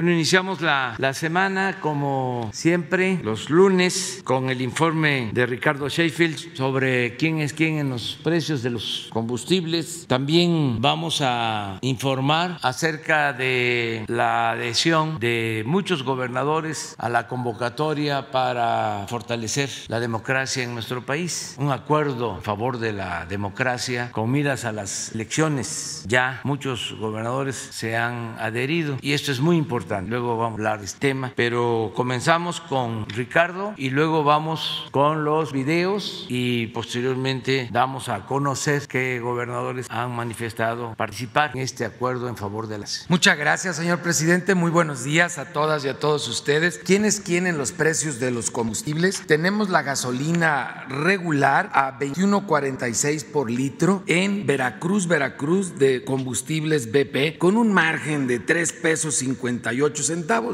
[0.00, 6.56] Bueno, iniciamos la, la, semana como siempre, los lunes, con el informe de Ricardo Sheffield
[6.56, 10.06] sobre quién es quién en los precios de los combustibles.
[10.06, 19.04] También vamos a informar acerca de la adhesión de muchos gobernadores a la convocatoria para
[19.06, 21.56] fortalecer la democracia en nuestro país.
[21.58, 26.04] Un acuerdo a favor de la democracia con miras a las elecciones.
[26.06, 29.89] Ya muchos gobernadores se han adherido y esto es muy importante.
[29.98, 35.24] Luego vamos a hablar de este tema, pero comenzamos con Ricardo y luego vamos con
[35.24, 42.28] los videos y posteriormente damos a conocer qué gobernadores han manifestado participar en este acuerdo
[42.28, 43.06] en favor de las.
[43.08, 44.54] Muchas gracias, señor presidente.
[44.54, 46.78] Muy buenos días a todas y a todos ustedes.
[46.78, 49.26] ¿Quiénes quieren los precios de los combustibles?
[49.26, 57.56] Tenemos la gasolina regular a 21.46 por litro en Veracruz, Veracruz de combustibles BP con
[57.56, 59.79] un margen de 3 pesos 58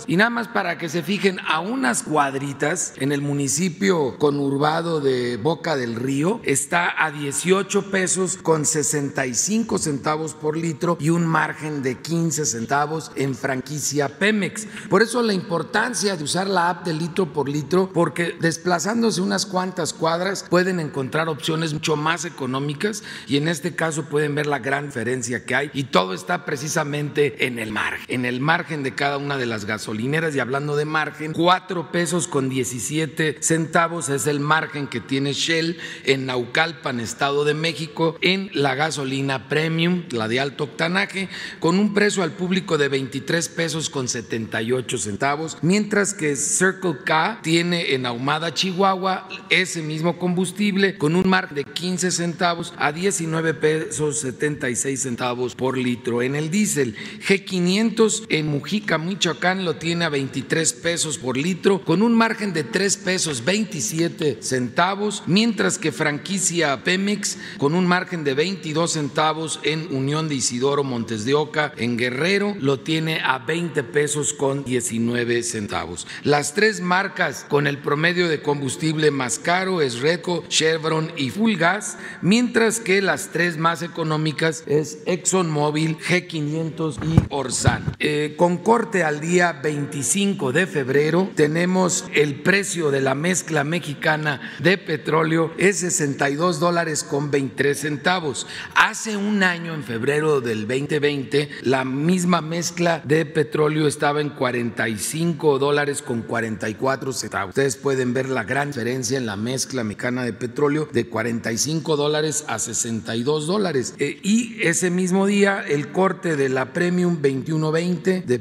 [0.07, 5.37] Y nada más para que se fijen, a unas cuadritas en el municipio conurbado de
[5.37, 11.83] Boca del Río está a 18 pesos con 65 centavos por litro y un margen
[11.83, 14.67] de 15 centavos en franquicia Pemex.
[14.89, 19.47] Por eso la importancia de usar la app de litro por litro, porque desplazándose unas
[19.47, 24.59] cuantas cuadras pueden encontrar opciones mucho más económicas y en este caso pueden ver la
[24.59, 28.95] gran diferencia que hay y todo está precisamente en el margen, en el margen de
[28.95, 34.27] cada una de las gasolineras y hablando de margen, 4 pesos con 17 centavos es
[34.27, 40.29] el margen que tiene Shell en Naucalpan, Estado de México, en la gasolina premium, la
[40.29, 41.29] de alto octanaje,
[41.61, 47.41] con un precio al público de 23 pesos con 78 centavos, mientras que Circle K
[47.43, 53.55] tiene en Ahumada, Chihuahua, ese mismo combustible con un margen de 15 centavos a 19
[53.55, 56.23] pesos 76 centavos por litro.
[56.23, 62.03] En el diésel, G500 en Mujica, Michoacán, lo tiene a 23 pesos por litro, con
[62.03, 68.35] un margen de 3 pesos 27 centavos, mientras que franquicia Pemex, con un margen de
[68.35, 73.83] 22 centavos en Unión de Isidoro Montes de Oca, en Guerrero, lo tiene a 20
[73.85, 76.07] pesos con 19 centavos.
[76.23, 81.57] Las tres marcas con el promedio de combustible más caro es Redco, Chevron y Full
[81.57, 87.95] Gas, mientras que las tres más económicas es ExxonMobil, G500 y Orsan.
[87.99, 94.41] Eh, con corte al día 25 de febrero tenemos el precio de la mezcla mexicana
[94.61, 98.47] de petróleo es 62 dólares con 23 centavos.
[98.75, 105.59] Hace un año, en febrero del 2020, la misma mezcla de petróleo estaba en 45
[105.59, 107.51] dólares con 44 centavos.
[107.51, 112.45] Ustedes pueden ver la gran diferencia en la mezcla mexicana de petróleo de 45 dólares
[112.49, 113.95] a 62 dólares.
[113.99, 118.39] Eh, y ese mismo día, el corte de la Premium 21.20 de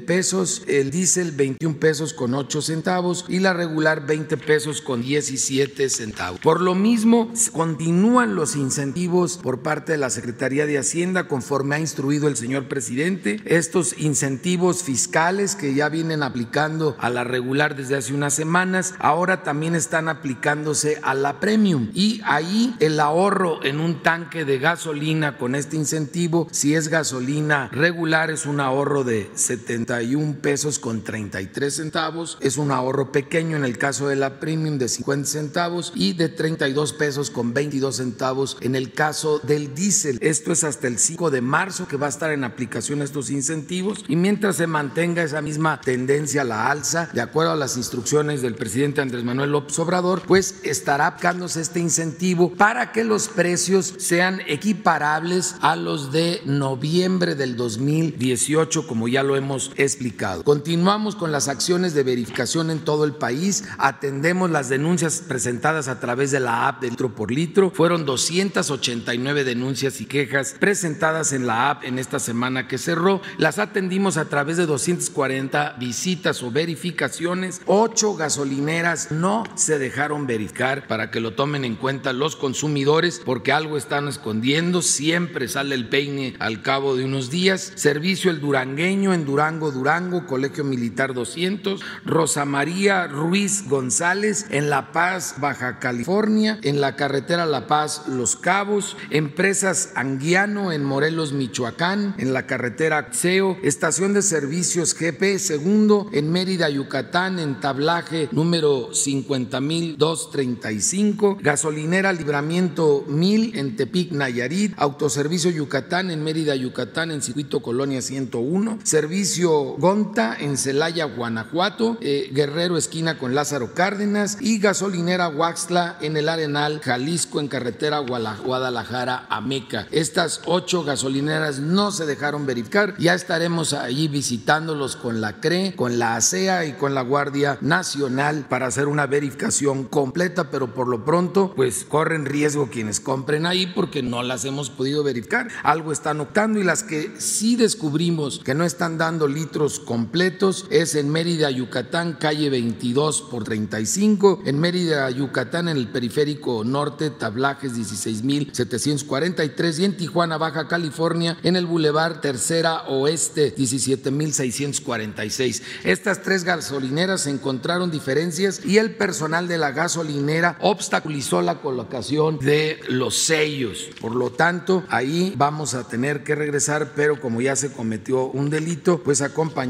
[0.68, 6.40] el diésel 21 pesos con 8 centavos y la regular 20 pesos con 17 centavos.
[6.42, 11.80] Por lo mismo, continúan los incentivos por parte de la Secretaría de Hacienda conforme ha
[11.80, 13.40] instruido el señor presidente.
[13.46, 19.44] Estos incentivos fiscales que ya vienen aplicando a la regular desde hace unas semanas, ahora
[19.44, 21.92] también están aplicándose a la premium.
[21.94, 27.70] Y ahí el ahorro en un tanque de gasolina con este incentivo, si es gasolina
[27.72, 32.38] regular, es un ahorro de 71 pesos con 33 centavos.
[32.42, 36.30] Es un ahorro pequeño en el caso de la premium de 50 centavos y de
[36.30, 40.18] 32 pesos con 22 centavos en el caso del diésel.
[40.22, 44.04] Esto es hasta el 5 de marzo que va a estar en aplicación estos incentivos
[44.08, 48.42] y mientras se mantenga esa misma tendencia a la alza, de acuerdo a las instrucciones
[48.42, 53.94] del presidente Andrés Manuel López Obrador, pues estará aplicándose este incentivo para que los precios
[53.98, 60.15] sean equiparables a los de noviembre del 2018, como ya lo hemos explicado.
[60.44, 66.00] Continuamos con las acciones de verificación en todo el país, atendemos las denuncias presentadas a
[66.00, 71.48] través de la app de litro por litro, fueron 289 denuncias y quejas presentadas en
[71.48, 76.52] la app en esta semana que cerró, las atendimos a través de 240 visitas o
[76.52, 83.22] verificaciones, ocho gasolineras no se dejaron verificar para que lo tomen en cuenta los consumidores
[83.26, 88.40] porque algo están escondiendo, siempre sale el peine al cabo de unos días, Servicio El
[88.40, 91.82] Durangueño en Durango, Durango, Colegio Militar 200.
[92.06, 98.36] Rosa María Ruiz González en La Paz, Baja California, en la carretera La Paz, Los
[98.36, 98.98] Cabos.
[99.10, 103.58] Empresas Anguiano en Morelos, Michoacán, en la carretera Axeo.
[103.64, 111.40] Estación de Servicios GP Segundo en Mérida, Yucatán, en tablaje número 50235.
[111.42, 114.74] Gasolinera Libramiento 1000 en Tepic, Nayarit.
[114.78, 118.80] Autoservicio Yucatán en Mérida, Yucatán, en Circuito Colonia 101.
[118.84, 121.98] Servicio En Celaya, Guanajuato.
[122.02, 124.38] Eh, Guerrero, esquina con Lázaro Cárdenas.
[124.42, 129.88] Y gasolinera Huaxla en el Arenal, Jalisco, en carretera Guadalajara a Meca.
[129.92, 132.96] Estas ocho gasolineras no se dejaron verificar.
[132.98, 138.48] Ya estaremos ahí visitándolos con la CRE, con la ASEA y con la Guardia Nacional
[138.50, 143.68] para hacer una verificación completa, pero por lo pronto, pues corren riesgo quienes compren ahí
[143.68, 145.48] porque no las hemos podido verificar.
[145.64, 150.96] Algo están optando y las que sí descubrimos que no están dando litros completos es
[150.96, 157.78] en Mérida, Yucatán, calle 22 por 35, en Mérida, Yucatán, en el periférico norte, tablajes
[157.78, 165.62] 16.743 y en Tijuana, Baja California, en el Boulevard Tercera Oeste 17.646.
[165.84, 172.82] Estas tres gasolineras encontraron diferencias y el personal de la gasolinera obstaculizó la colocación de
[172.90, 173.88] los sellos.
[174.02, 178.50] Por lo tanto, ahí vamos a tener que regresar, pero como ya se cometió un
[178.50, 179.22] delito, pues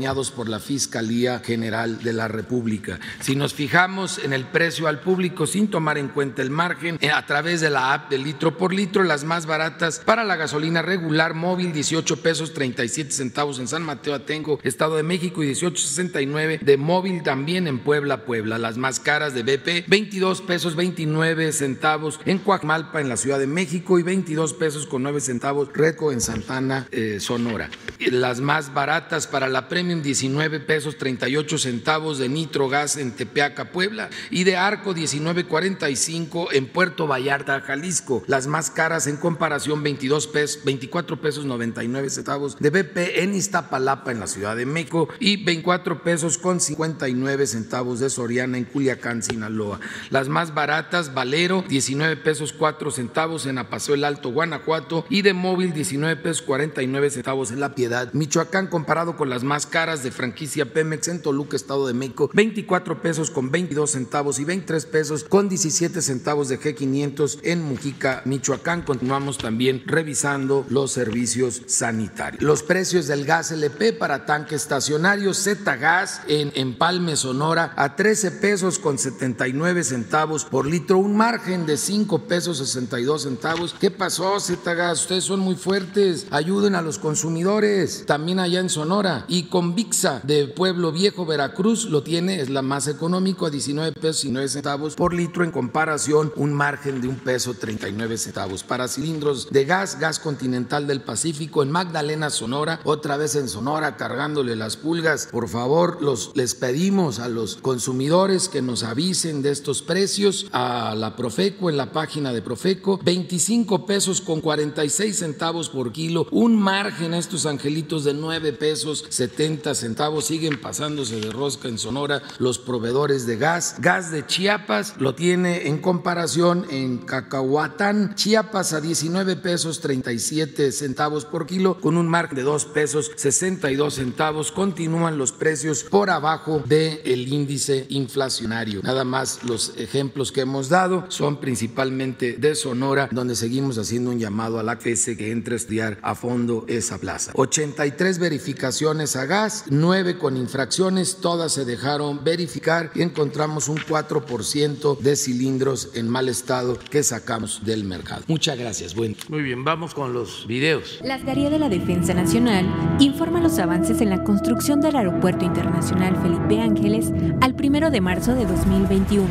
[0.06, 3.00] por la Fiscalía General de la República.
[3.22, 7.10] Si nos fijamos en el precio al público sin tomar en cuenta el margen, eh,
[7.10, 10.84] a través de la app de litro por litro, las más baratas para la gasolina
[10.84, 16.60] regular móvil 18 pesos 37 centavos en San Mateo Atenco, Estado de México y 18.69
[16.60, 18.60] de móvil también en Puebla, Puebla.
[18.60, 23.48] Las más caras de BP 22 pesos 29 centavos en Coaxmalpa en la Ciudad de
[23.48, 27.72] México y 22 pesos con 9 centavos Reco en Santana, eh, Sonora.
[28.00, 33.72] Las más baratas para la Premium 19 pesos 38 centavos de Nitro Gas en Tepeaca,
[33.72, 38.24] Puebla y de Arco 19.45 en Puerto Vallarta, Jalisco.
[38.28, 44.12] Las más caras en comparación 22 pesos, 24 pesos 99 centavos de BP en Iztapalapa
[44.12, 49.24] en la Ciudad de México y 24 pesos con 59 centavos de Soriana en Culiacán,
[49.24, 49.80] Sinaloa.
[50.10, 55.34] Las más baratas, Valero 19 pesos 4 centavos en Apaso el Alto, Guanajuato y de
[55.34, 60.10] Móvil 19 pesos 49 centavos en La Piedad, Michoacán comparado con las más caras de
[60.10, 65.26] franquicia Pemex en Toluca, Estado de México, 24 pesos con 22 centavos y 23 pesos
[65.26, 68.84] con 17 centavos de G500 en Mujica, Michoacán.
[68.84, 72.42] Continuamos también revisando los servicios sanitarios.
[72.42, 78.32] Los precios del gas LP para tanque estacionario Z Gas en Empalme, Sonora a 13
[78.32, 83.76] pesos con 79 centavos por litro, un margen de 5 pesos 62 centavos.
[83.78, 85.02] ¿Qué pasó Z Gas?
[85.02, 89.26] Ustedes son muy fuertes, ayuden a los consumidores, también allá en Sonora.
[89.28, 93.94] Y con VIXA de Pueblo Viejo, Veracruz, lo tiene, es la más económico a 19
[93.94, 98.64] pesos y 9 centavos por litro en comparación, un margen de un peso 39 centavos.
[98.64, 103.96] Para cilindros de gas, gas continental del Pacífico en Magdalena, Sonora, otra vez en Sonora
[103.98, 105.30] cargándole las pulgas.
[105.32, 110.96] Por favor, los, les pedimos a los consumidores que nos avisen de estos precios a
[110.96, 116.58] la Profeco en la página de Profeco, 25 pesos con 46 centavos por kilo, un
[116.58, 122.60] margen estos angelitos de 9 pesos 70 centavos, siguen pasándose de rosca en Sonora los
[122.60, 123.76] proveedores de gas.
[123.80, 131.26] Gas de Chiapas lo tiene en comparación en Cacahuatán, Chiapas a 19 pesos 37 centavos
[131.26, 134.52] por kilo, con un margen de 2 pesos 62 centavos.
[134.52, 138.82] Continúan los precios por abajo del índice inflacionario.
[138.84, 144.20] Nada más los ejemplos que hemos dado son principalmente de Sonora, donde seguimos haciendo un
[144.20, 147.32] llamado a la FESE que entre a estudiar a fondo esa plaza.
[147.36, 154.98] 83 verificaciones a gas, 9 con infracciones, todas se dejaron verificar y encontramos un 4%
[155.00, 158.24] de cilindros en mal estado que sacamos del mercado.
[158.28, 158.96] Muchas gracias.
[158.96, 159.16] Bueno.
[159.30, 161.00] Muy bien, vamos con los videos.
[161.04, 162.66] La Secretaría de la Defensa Nacional
[163.00, 167.12] informa los avances en la construcción del Aeropuerto Internacional Felipe Ángeles
[167.42, 169.28] al 1 de marzo de 2021.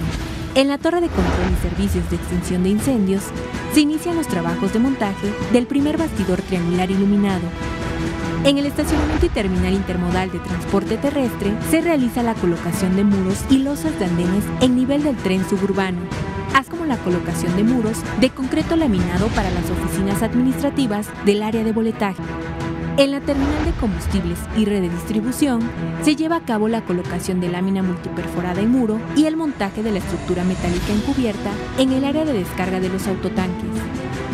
[0.54, 3.24] En la Torre de Control y Servicios de Extinción de Incendios
[3.72, 7.42] se inician los trabajos de montaje del primer bastidor triangular iluminado.
[8.44, 13.42] En el estacionamiento y terminal intermodal de transporte terrestre se realiza la colocación de muros
[13.48, 16.00] y losas de andenes en nivel del tren suburbano,
[16.54, 21.64] así como la colocación de muros de concreto laminado para las oficinas administrativas del área
[21.64, 22.22] de boletaje.
[22.98, 25.60] En la terminal de combustibles y red de distribución
[26.02, 29.90] se lleva a cabo la colocación de lámina multiperforada y muro y el montaje de
[29.90, 33.70] la estructura metálica encubierta en el área de descarga de los autotanques.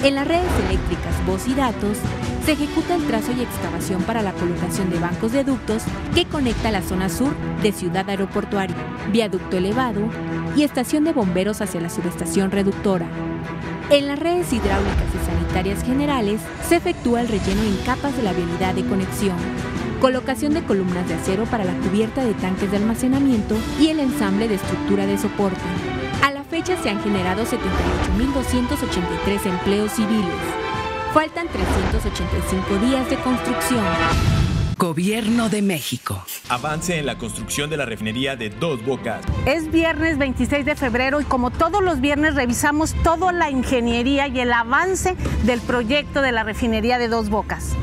[0.02, 1.96] En las redes eléctricas, voz y datos
[2.44, 5.82] se ejecuta el trazo y excavación para la colocación de bancos de ductos
[6.14, 8.76] que conecta la zona sur de Ciudad Aeroportuaria,
[9.12, 10.00] viaducto elevado
[10.56, 13.06] y estación de bomberos hacia la subestación reductora.
[13.90, 18.32] En las redes hidráulicas y sanitarias generales se efectúa el relleno en capas de la
[18.32, 19.36] vialidad de conexión,
[20.00, 24.48] colocación de columnas de acero para la cubierta de tanques de almacenamiento y el ensamble
[24.48, 25.60] de estructura de soporte.
[26.22, 30.69] A la fecha se han generado 78.283 empleos civiles.
[31.12, 33.84] Faltan 385 días de construcción.
[34.78, 36.24] Gobierno de México.
[36.48, 39.24] Avance en la construcción de la refinería de Dos Bocas.
[39.44, 44.38] Es viernes 26 de febrero y como todos los viernes revisamos toda la ingeniería y
[44.38, 47.76] el avance del proyecto de la refinería de Dos Bocas.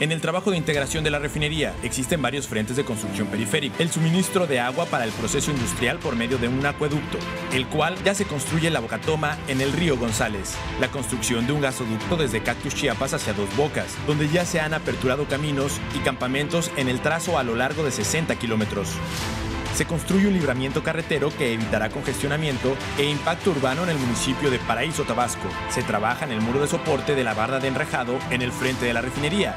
[0.00, 3.76] En el trabajo de integración de la refinería existen varios frentes de construcción periférica.
[3.78, 7.16] El suministro de agua para el proceso industrial por medio de un acueducto,
[7.54, 10.56] el cual ya se construye la bocatoma en el río González.
[10.78, 14.74] La construcción de un gasoducto desde Cactus Chiapas hacia Dos Bocas, donde ya se han
[14.74, 18.90] aperturado caminos y campamentos en el trazo a lo largo de 60 kilómetros.
[19.74, 24.58] Se construye un libramiento carretero que evitará congestionamiento e impacto urbano en el municipio de
[24.58, 25.48] Paraíso Tabasco.
[25.70, 28.84] Se trabaja en el muro de soporte de la barda de enrejado en el frente
[28.84, 29.56] de la refinería.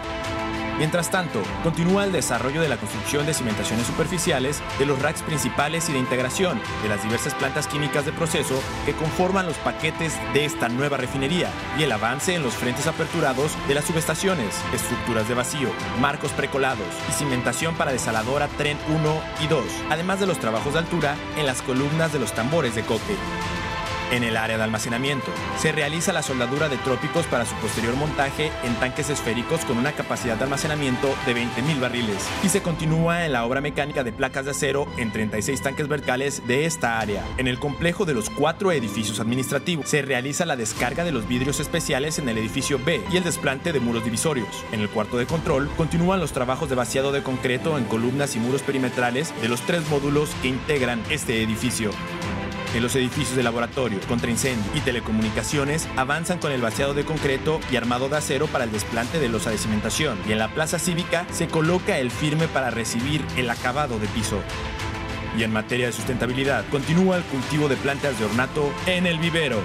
[0.77, 5.88] Mientras tanto, continúa el desarrollo de la construcción de cimentaciones superficiales, de los racks principales
[5.89, 10.46] y de integración de las diversas plantas químicas de proceso que conforman los paquetes de
[10.46, 15.36] esta nueva refinería y el avance en los frentes aperturados de las subestaciones, estructuras de
[15.36, 20.74] vacío, marcos precolados y cimentación para desaladora tren 1 y 2, además de los trabajos
[20.74, 23.15] de altura en las columnas de los tambores de coque.
[24.12, 28.51] En el área de almacenamiento, se realiza la soldadura de trópicos para su posterior montaje
[28.63, 33.33] en tanques esféricos con una capacidad de almacenamiento de 20.000 barriles y se continúa en
[33.33, 37.24] la obra mecánica de placas de acero en 36 tanques verticales de esta área.
[37.38, 41.60] En el complejo de los cuatro edificios administrativos se realiza la descarga de los vidrios
[41.60, 44.63] especiales en el edificio B y el desplante de muros divisorios.
[44.72, 48.39] En el cuarto de control continúan los trabajos de vaciado de concreto en columnas y
[48.39, 51.91] muros perimetrales de los tres módulos que integran este edificio.
[52.74, 57.60] En los edificios de laboratorio, contra incendio y telecomunicaciones avanzan con el vaciado de concreto
[57.72, 60.18] y armado de acero para el desplante de losa de cimentación.
[60.27, 64.42] Y en la plaza cívica se coloca el firme para recibir el acabado de piso.
[65.38, 69.62] Y en materia de sustentabilidad, continúa el cultivo de plantas de ornato en el vivero.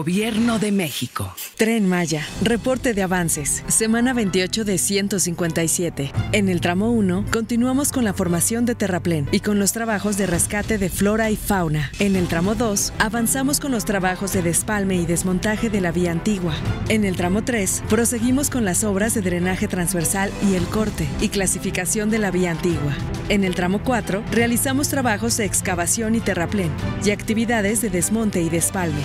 [0.00, 1.34] Gobierno de México.
[1.58, 2.26] Tren Maya.
[2.40, 3.62] Reporte de avances.
[3.68, 6.10] Semana 28 de 157.
[6.32, 10.26] En el tramo 1, continuamos con la formación de terraplén y con los trabajos de
[10.26, 11.92] rescate de flora y fauna.
[11.98, 16.12] En el tramo 2, avanzamos con los trabajos de despalme y desmontaje de la vía
[16.12, 16.54] antigua.
[16.88, 21.28] En el tramo 3, proseguimos con las obras de drenaje transversal y el corte y
[21.28, 22.96] clasificación de la vía antigua.
[23.28, 26.70] En el tramo 4, realizamos trabajos de excavación y terraplén
[27.04, 29.02] y actividades de desmonte y despalme.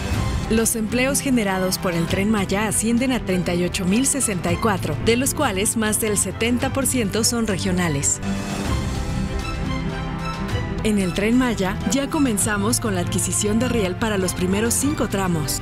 [0.51, 6.17] Los empleos generados por el tren Maya ascienden a 38.064, de los cuales más del
[6.17, 8.19] 70% son regionales.
[10.83, 15.07] En el tren Maya ya comenzamos con la adquisición de riel para los primeros cinco
[15.07, 15.61] tramos.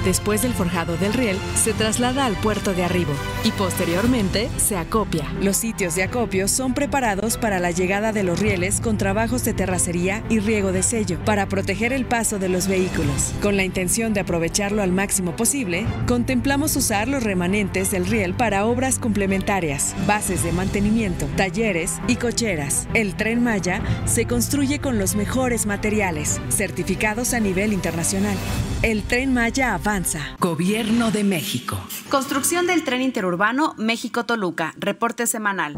[0.09, 3.12] Después del forjado del riel, se traslada al puerto de arribo
[3.45, 5.31] y posteriormente se acopia.
[5.43, 9.53] Los sitios de acopio son preparados para la llegada de los rieles con trabajos de
[9.53, 13.35] terracería y riego de sello para proteger el paso de los vehículos.
[13.43, 18.65] Con la intención de aprovecharlo al máximo posible, contemplamos usar los remanentes del riel para
[18.65, 22.88] obras complementarias, bases de mantenimiento, talleres y cocheras.
[22.95, 28.38] El tren Maya se construye con los mejores materiales, certificados a nivel internacional.
[28.82, 30.20] El tren Maya avanza.
[30.38, 31.76] Gobierno de México.
[32.08, 34.73] Construcción del tren interurbano México-Toluca.
[34.78, 35.75] Reporte semanal.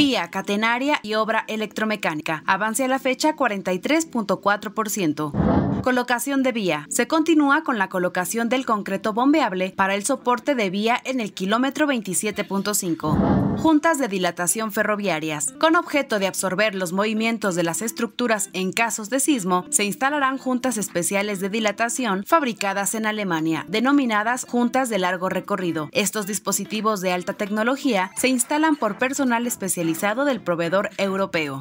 [0.00, 2.42] Vía catenaria y obra electromecánica.
[2.46, 5.82] Avance a la fecha 43.4%.
[5.82, 6.86] Colocación de vía.
[6.88, 11.34] Se continúa con la colocación del concreto bombeable para el soporte de vía en el
[11.34, 13.58] kilómetro 27.5.
[13.58, 15.52] Juntas de dilatación ferroviarias.
[15.60, 20.38] Con objeto de absorber los movimientos de las estructuras en casos de sismo, se instalarán
[20.38, 25.90] juntas especiales de dilatación fabricadas en Alemania, denominadas juntas de largo recorrido.
[25.92, 29.89] Estos dispositivos de alta tecnología se instalan por personal especializado
[30.24, 31.60] del proveedor europeo.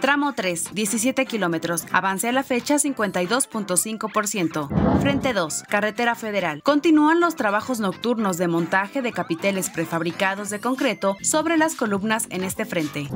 [0.00, 1.84] Tramo 3, 17 kilómetros.
[1.90, 5.00] Avance a la fecha 52.5%.
[5.00, 6.62] Frente 2, Carretera Federal.
[6.62, 12.44] Continúan los trabajos nocturnos de montaje de capiteles prefabricados de concreto sobre las columnas en
[12.44, 13.08] este frente.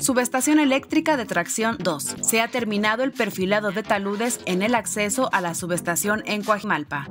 [0.00, 2.16] Subestación eléctrica de tracción 2.
[2.22, 7.06] Se ha terminado el perfilado de taludes en el acceso a la subestación en Coajimalpa.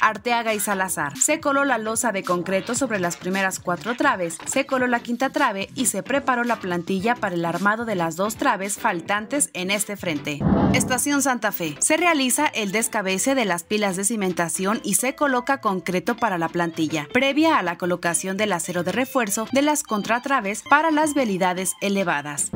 [0.00, 1.16] Arteaga y Salazar.
[1.16, 5.30] Se coló la losa de concreto sobre las primeras cuatro traves, se coló la quinta
[5.30, 9.70] trave y se preparó la plantilla para el armado de las dos traves faltantes en
[9.70, 10.40] este frente.
[10.72, 11.76] Estación Santa Fe.
[11.78, 16.48] Se realiza el descabece de las pilas de cimentación y se coloca concreto para la
[16.48, 21.74] plantilla, previa a la colocación del acero de refuerzo de las contratraves para las velidades
[21.80, 22.50] elevadas.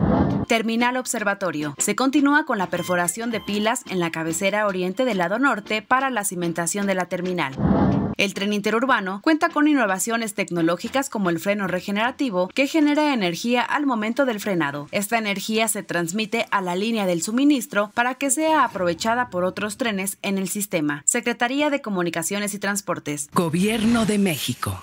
[0.48, 1.74] Terminal Observatorio.
[1.76, 6.08] Se continúa con la perforación de pilas en la cabecera oriente del lado norte para
[6.08, 7.27] la cimentación de la terminal.
[8.16, 13.86] El tren interurbano cuenta con innovaciones tecnológicas como el freno regenerativo que genera energía al
[13.86, 14.88] momento del frenado.
[14.90, 19.76] Esta energía se transmite a la línea del suministro para que sea aprovechada por otros
[19.76, 21.02] trenes en el sistema.
[21.04, 23.28] Secretaría de Comunicaciones y Transportes.
[23.32, 24.80] Gobierno de México.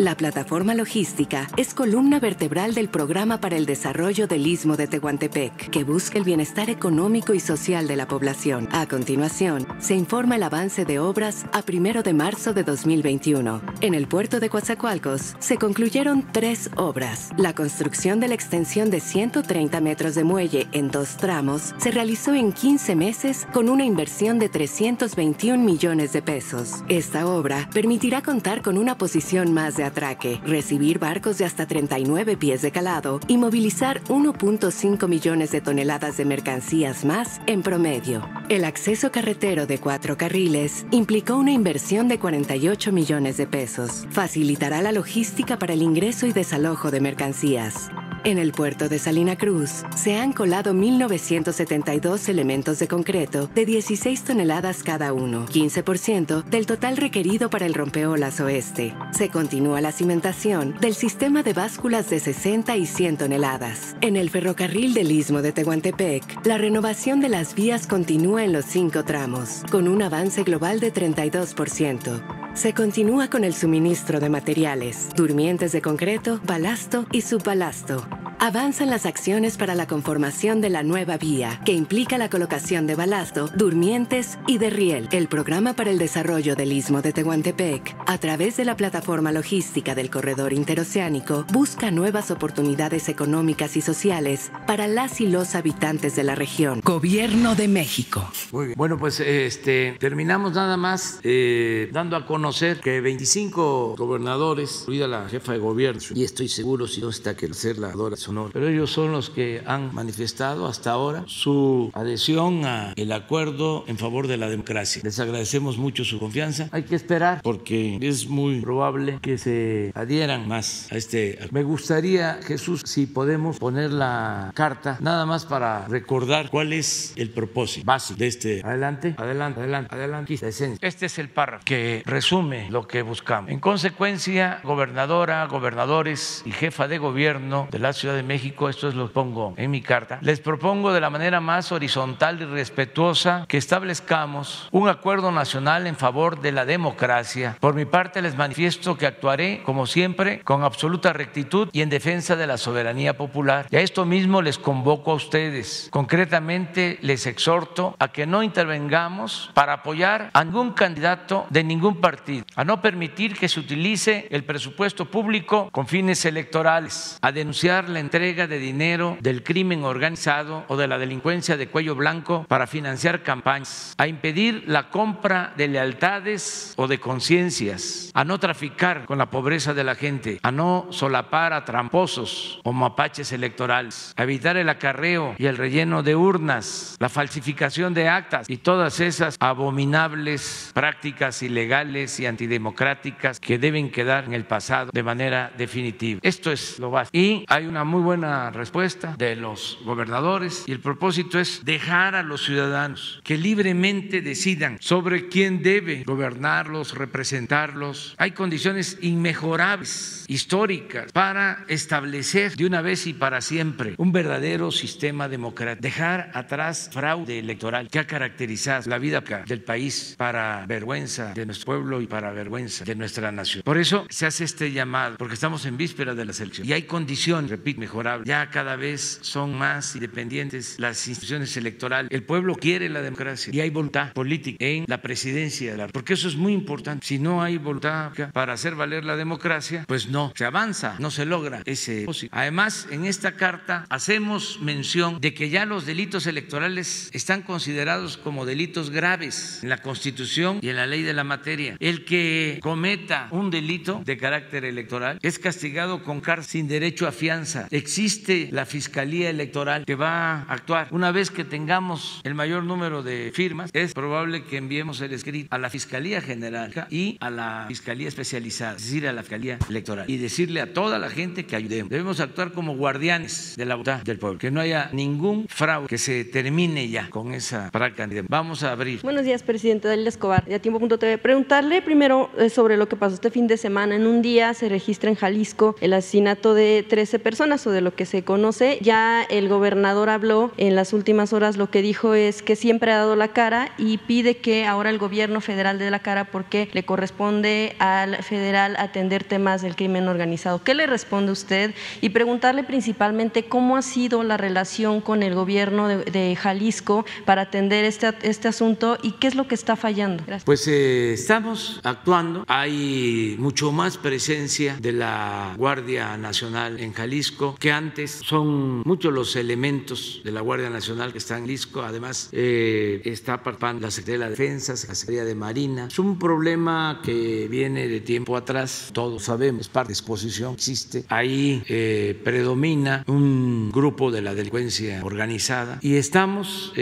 [0.00, 5.68] La plataforma logística es columna vertebral del Programa para el Desarrollo del Istmo de Tehuantepec,
[5.68, 8.66] que busca el bienestar económico y social de la población.
[8.72, 13.60] A continuación, se informa el avance de obras a primero de marzo de 2021.
[13.82, 17.28] En el puerto de Coatzacoalcos se concluyeron tres obras.
[17.36, 22.32] La construcción de la extensión de 130 metros de muelle en dos tramos se realizó
[22.32, 26.84] en 15 meses con una inversión de 321 millones de pesos.
[26.88, 32.36] Esta obra permitirá contar con una posición más de atraque, recibir barcos de hasta 39
[32.36, 38.28] pies de calado y movilizar 1.5 millones de toneladas de mercancías más en promedio.
[38.48, 44.06] El acceso carretero de cuatro carriles implicó una inversión de 48 millones de pesos.
[44.10, 47.90] Facilitará la logística para el ingreso y desalojo de mercancías.
[48.22, 54.24] En el puerto de Salina Cruz se han colado 1.972 elementos de concreto de 16
[54.24, 58.94] toneladas cada uno, 15% del total requerido para el rompeolas oeste.
[59.12, 63.96] Se continúa la cimentación del sistema de básculas de 60 y 100 toneladas.
[64.00, 68.64] En el ferrocarril del Istmo de Tehuantepec, la renovación de las vías continúa en los
[68.64, 72.40] cinco tramos, con un avance global de 32%.
[72.54, 78.06] Se continúa con el suministro de materiales, durmientes de concreto, balasto y subbalasto.
[78.42, 82.94] Avanzan las acciones para la conformación de la nueva vía, que implica la colocación de
[82.94, 85.08] balasto, durmientes y de riel.
[85.12, 89.69] El programa para el desarrollo del Istmo de Tehuantepec, a través de la plataforma logística
[89.70, 96.24] del corredor interoceánico, busca nuevas oportunidades económicas y sociales para las y los habitantes de
[96.24, 96.80] la región.
[96.84, 98.28] Gobierno de México.
[98.50, 98.76] Muy bien.
[98.76, 105.28] Bueno, pues este terminamos nada más eh, dando a conocer que 25 gobernadores, incluida la
[105.28, 108.68] jefa de gobierno, y estoy seguro si no está que ser la Dora Sonora, pero
[108.68, 114.36] ellos son los que han manifestado hasta ahora su adhesión al acuerdo en favor de
[114.36, 115.00] la democracia.
[115.04, 116.68] Les agradecemos mucho su confianza.
[116.72, 119.49] Hay que esperar porque es muy probable que se
[119.94, 121.38] adhieran más a este.
[121.50, 127.30] Me gustaría, Jesús, si podemos poner la carta nada más para recordar cuál es el
[127.30, 128.62] propósito básico de este.
[128.64, 130.38] Adelante, adelante, adelante, adelante.
[130.80, 133.50] Este es el párrafo que resume lo que buscamos.
[133.50, 138.94] En consecuencia, gobernadora, gobernadores y jefa de gobierno de la Ciudad de México, esto es
[138.94, 143.56] lo pongo en mi carta, les propongo de la manera más horizontal y respetuosa que
[143.56, 147.56] establezcamos un acuerdo nacional en favor de la democracia.
[147.60, 152.36] Por mi parte les manifiesto que actuaré, como siempre, con absoluta rectitud y en defensa
[152.36, 153.66] de la soberanía popular.
[153.70, 155.88] Y a esto mismo les convoco a ustedes.
[155.90, 162.44] Concretamente les exhorto a que no intervengamos para apoyar a ningún candidato de ningún partido,
[162.56, 168.00] a no permitir que se utilice el presupuesto público con fines electorales, a denunciar la
[168.00, 173.22] entrega de dinero del crimen organizado o de la delincuencia de cuello blanco para financiar
[173.22, 179.29] campañas, a impedir la compra de lealtades o de conciencias, a no traficar con la
[179.30, 184.68] pobreza de la gente, a no solapar a tramposos o mapaches electorales, a evitar el
[184.68, 191.42] acarreo y el relleno de urnas, la falsificación de actas y todas esas abominables prácticas
[191.42, 196.20] ilegales y antidemocráticas que deben quedar en el pasado de manera definitiva.
[196.22, 197.16] Esto es lo básico.
[197.16, 202.22] Y hay una muy buena respuesta de los gobernadores y el propósito es dejar a
[202.22, 208.14] los ciudadanos que libremente decidan sobre quién debe gobernarlos, representarlos.
[208.18, 215.28] Hay condiciones inmejorables, históricas, para establecer de una vez y para siempre un verdadero sistema
[215.28, 215.82] democrático.
[215.82, 221.66] Dejar atrás fraude electoral que ha caracterizado la vida del país para vergüenza de nuestro
[221.66, 223.62] pueblo y para vergüenza de nuestra nación.
[223.62, 226.84] Por eso se hace este llamado, porque estamos en víspera de la elección y hay
[226.84, 228.26] condiciones, repito, mejorables.
[228.26, 232.10] Ya cada vez son más independientes las instituciones electorales.
[232.10, 236.36] El pueblo quiere la democracia y hay voluntad política en la presidencia, porque eso es
[236.36, 237.06] muy importante.
[237.06, 241.24] Si no hay voluntad para hacer valer la democracia, pues no se avanza, no se
[241.24, 247.42] logra ese Además, en esta carta hacemos mención de que ya los delitos electorales están
[247.42, 251.76] considerados como delitos graves en la Constitución y en la ley de la materia.
[251.80, 257.12] El que cometa un delito de carácter electoral es castigado con cárcel sin derecho a
[257.12, 257.68] fianza.
[257.70, 260.88] Existe la Fiscalía Electoral que va a actuar.
[260.90, 265.54] Una vez que tengamos el mayor número de firmas, es probable que enviemos el escrito
[265.54, 270.04] a la Fiscalía General y a la Fiscalía Especializada, es decir, a la Fiscalía Electoral,
[270.08, 271.90] y decirle a toda la gente que ayudemos.
[271.90, 275.98] Debemos actuar como guardianes de la voluntad del pueblo, que no haya ningún fraude, que
[275.98, 277.90] se termine ya con esa práctica.
[278.28, 279.00] Vamos a abrir.
[279.02, 281.18] Buenos días, presidente Dalila Escobar, de Tiempo.tv.
[281.18, 283.96] Preguntarle primero eh, sobre lo que pasó este fin de semana.
[283.96, 287.94] En un día se registra en Jalisco el asesinato de 13 personas o de lo
[287.94, 288.78] que se conoce.
[288.80, 292.96] Ya el gobernador habló en las últimas horas, lo que dijo es que siempre ha
[292.96, 296.84] dado la cara y pide que ahora el gobierno federal dé la cara porque le
[296.84, 300.62] corresponde al federal atender temas del crimen organizado.
[300.62, 301.74] ¿Qué le responde usted?
[302.00, 307.84] Y preguntarle principalmente cómo ha sido la relación con el gobierno de, Jalisco para atender
[307.84, 310.24] este, este asunto y qué es lo que está fallando.
[310.44, 312.44] Pues eh, estamos actuando.
[312.46, 318.20] Hay mucho más presencia de la Guardia Nacional en Jalisco que antes.
[318.24, 321.82] Son muchos los elementos de la Guardia Nacional que están en Jalisco.
[321.82, 325.86] Además, eh, está participando la Secretaría de la Defensa, la Secretaría de Marina.
[325.86, 328.79] Es un problema que viene de tiempo atrás.
[328.92, 331.04] Todos sabemos, parte de exposición existe.
[331.08, 336.72] Ahí eh, predomina un grupo de la delincuencia organizada y estamos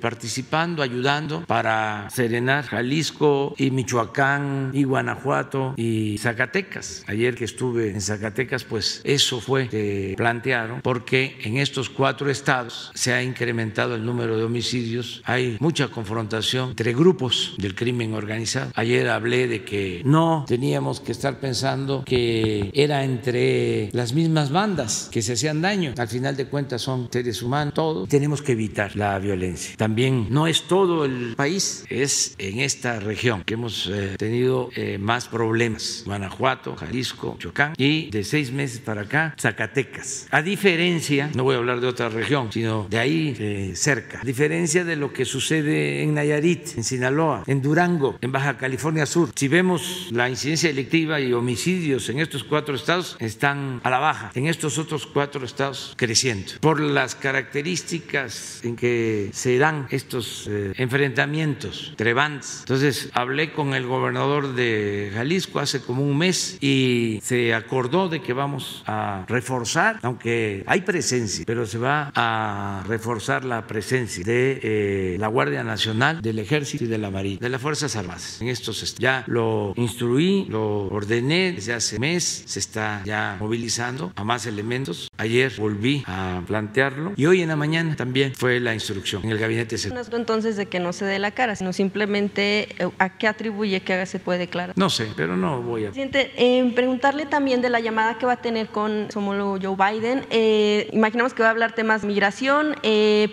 [0.00, 7.04] participando, ayudando para serenar Jalisco y Michoacán y Guanajuato y Zacatecas.
[7.06, 12.90] Ayer que estuve en Zacatecas, pues eso fue que plantearon, porque en estos cuatro estados
[12.94, 18.70] se ha incrementado el número de homicidios, hay mucha confrontación entre grupos del crimen organizado.
[18.74, 25.08] Ayer hablé de que no teníamos que estar pensando que era entre las mismas bandas
[25.10, 25.94] que se hacían daño.
[25.96, 28.08] Al final de cuentas son seres humanos, todos.
[28.08, 29.74] Tenemos que evitar la violencia.
[29.76, 34.98] También no es todo el país, es en esta región que hemos eh, tenido eh,
[34.98, 36.02] más problemas.
[36.04, 40.26] Guanajuato, Jalisco, Chocán y de seis meses para acá, Zacatecas.
[40.30, 44.24] A diferencia, no voy a hablar de otra región, sino de ahí eh, cerca, a
[44.24, 49.30] diferencia de lo que sucede en Nayarit, en Sinaloa, en Durango, en Baja California Sur.
[49.34, 54.30] Si vemos la incidencia delictiva y homicidios en estos cuatro estados, están a la baja.
[54.34, 56.52] En estos otros cuatro estados creciendo.
[56.60, 64.54] Por las características en que se dan estos enfrentamientos entre Entonces hablé con el gobernador
[64.54, 70.64] de Jalisco hace como un mes y se acordó de que vamos a reforzar, aunque
[70.66, 76.38] hay presencia, pero se va a reforzar la presencia de eh, la Guardia Nacional, del
[76.38, 78.40] Ejército y de la Marina, de las Fuerzas Armadas.
[78.40, 84.24] En estos ya lo instruí, lo ordené desde hace mes, se está ya movilizando a
[84.24, 85.10] más elementos.
[85.16, 89.38] Ayer volví a plantearlo y hoy en la mañana también fue la instrucción en el
[89.38, 89.76] gabinete.
[90.12, 94.06] Entonces de que no se dé la cara, sino simplemente eh, a qué atribuye que
[94.06, 94.76] se puede declarar.
[94.76, 95.86] No sé, pero no voy a.
[95.88, 99.76] Presidente, eh, preguntarle también de la llamada que va a tener con su homólogo Joe
[99.76, 100.26] Biden.
[100.30, 102.76] Eh, imaginamos que va a hablar temas de migración,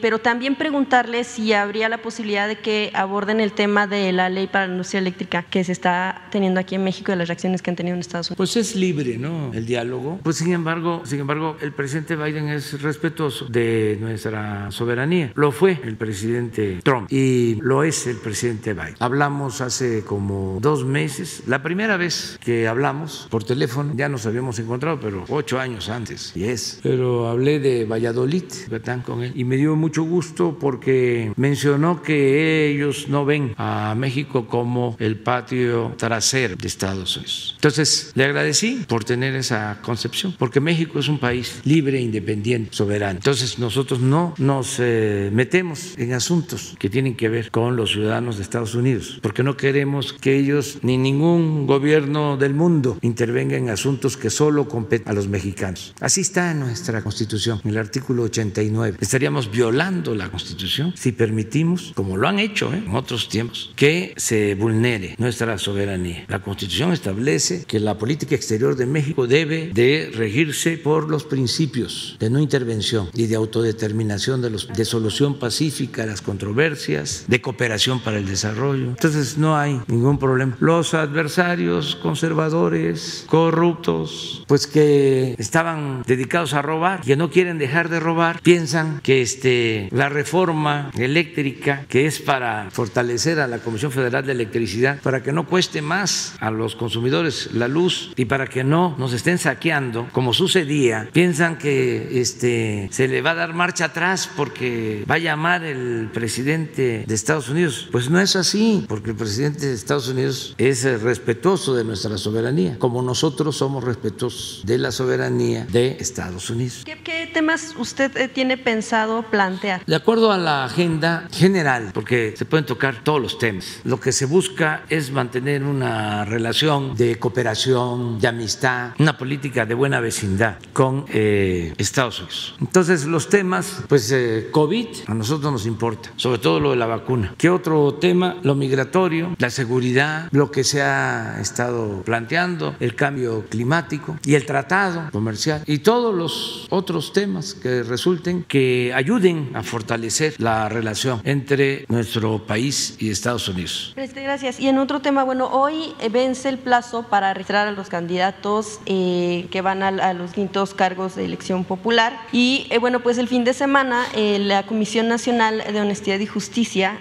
[0.01, 4.47] pero también preguntarle si habría la posibilidad de que aborden el tema de la ley
[4.47, 7.70] para la industria eléctrica que se está teniendo aquí en México y las reacciones que
[7.71, 8.37] han tenido en Estados Unidos.
[8.37, 9.51] Pues es libre, ¿no?
[9.53, 10.19] El diálogo.
[10.23, 15.31] Pues sin embargo, sin embargo, el presidente Biden es respetuoso de nuestra soberanía.
[15.35, 18.95] Lo fue el presidente Trump y lo es el presidente Biden.
[18.99, 24.59] Hablamos hace como dos meses, la primera vez que hablamos por teléfono, ya nos habíamos
[24.59, 26.79] encontrado, pero ocho años antes, y es.
[26.83, 29.03] Pero hablé de Valladolid, ¿verdad?
[29.03, 34.47] Con él, y me dio mucho gusto porque mencionó que ellos no ven a México
[34.47, 37.57] como el patio trasero de Estados Unidos.
[37.61, 43.19] Entonces, le agradecí por tener esa concepción, porque México es un país libre, independiente, soberano.
[43.19, 48.37] Entonces, nosotros no nos eh, metemos en asuntos que tienen que ver con los ciudadanos
[48.37, 53.69] de Estados Unidos, porque no queremos que ellos ni ningún gobierno del mundo intervenga en
[53.69, 55.93] asuntos que solo competen a los mexicanos.
[55.99, 58.97] Así está nuestra Constitución, en el artículo 89.
[58.99, 62.81] Estaríamos violando la Constitución si permitimos, como lo han hecho ¿eh?
[62.83, 66.25] en otros tiempos, que se vulnere nuestra soberanía.
[66.27, 72.17] La Constitución establece que la política exterior de México debe de regirse por los principios
[72.19, 77.41] de no intervención y de autodeterminación de, los, de solución pacífica a las controversias, de
[77.41, 78.85] cooperación para el desarrollo.
[78.85, 80.57] Entonces no hay ningún problema.
[80.59, 87.99] Los adversarios conservadores, corruptos, pues que estaban dedicados a robar, que no quieren dejar de
[87.99, 94.25] robar, piensan que este, la reforma eléctrica, que es para fortalecer a la Comisión Federal
[94.25, 98.63] de Electricidad, para que no cueste más a los consumidores la luz y para que
[98.63, 103.85] no nos estén saqueando, como sucedía, piensan que este, se le va a dar marcha
[103.85, 107.89] atrás porque va a llamar el presidente de Estados Unidos.
[107.91, 112.77] Pues no es así, porque el presidente de Estados Unidos es respetuoso de nuestra soberanía,
[112.79, 116.83] como nosotros somos respetuosos de la soberanía de Estados Unidos.
[116.85, 119.83] ¿Qué, qué temas usted eh, tiene pensado plantear?
[119.85, 124.11] De acuerdo a la agenda general, porque se pueden tocar todos los temas, lo que
[124.11, 130.57] se busca es mantener una relación de cooperación, de amistad, una política de buena vecindad
[130.73, 132.55] con eh, Estados Unidos.
[132.59, 136.85] Entonces, los temas, pues eh, COVID a nosotros nos importa, sobre todo lo de la
[136.85, 137.33] vacuna.
[137.37, 138.37] ¿Qué otro tema?
[138.43, 144.45] Lo migratorio, la seguridad, lo que se ha estado planteando, el cambio climático y el
[144.45, 151.21] tratado comercial y todos los otros temas que resulten que ayuden a fortalecer la relación
[151.23, 153.93] entre nuestro país y Estados Unidos.
[153.95, 154.59] Gracias.
[154.59, 159.47] Y en otro tema, bueno, hoy vence el plazo para registrar a los candidatos eh,
[159.51, 162.19] que van a, los quintos cargos de elección popular.
[162.31, 166.99] Y eh, bueno, pues el fin de semana la Comisión Nacional de Honestidad y Justicia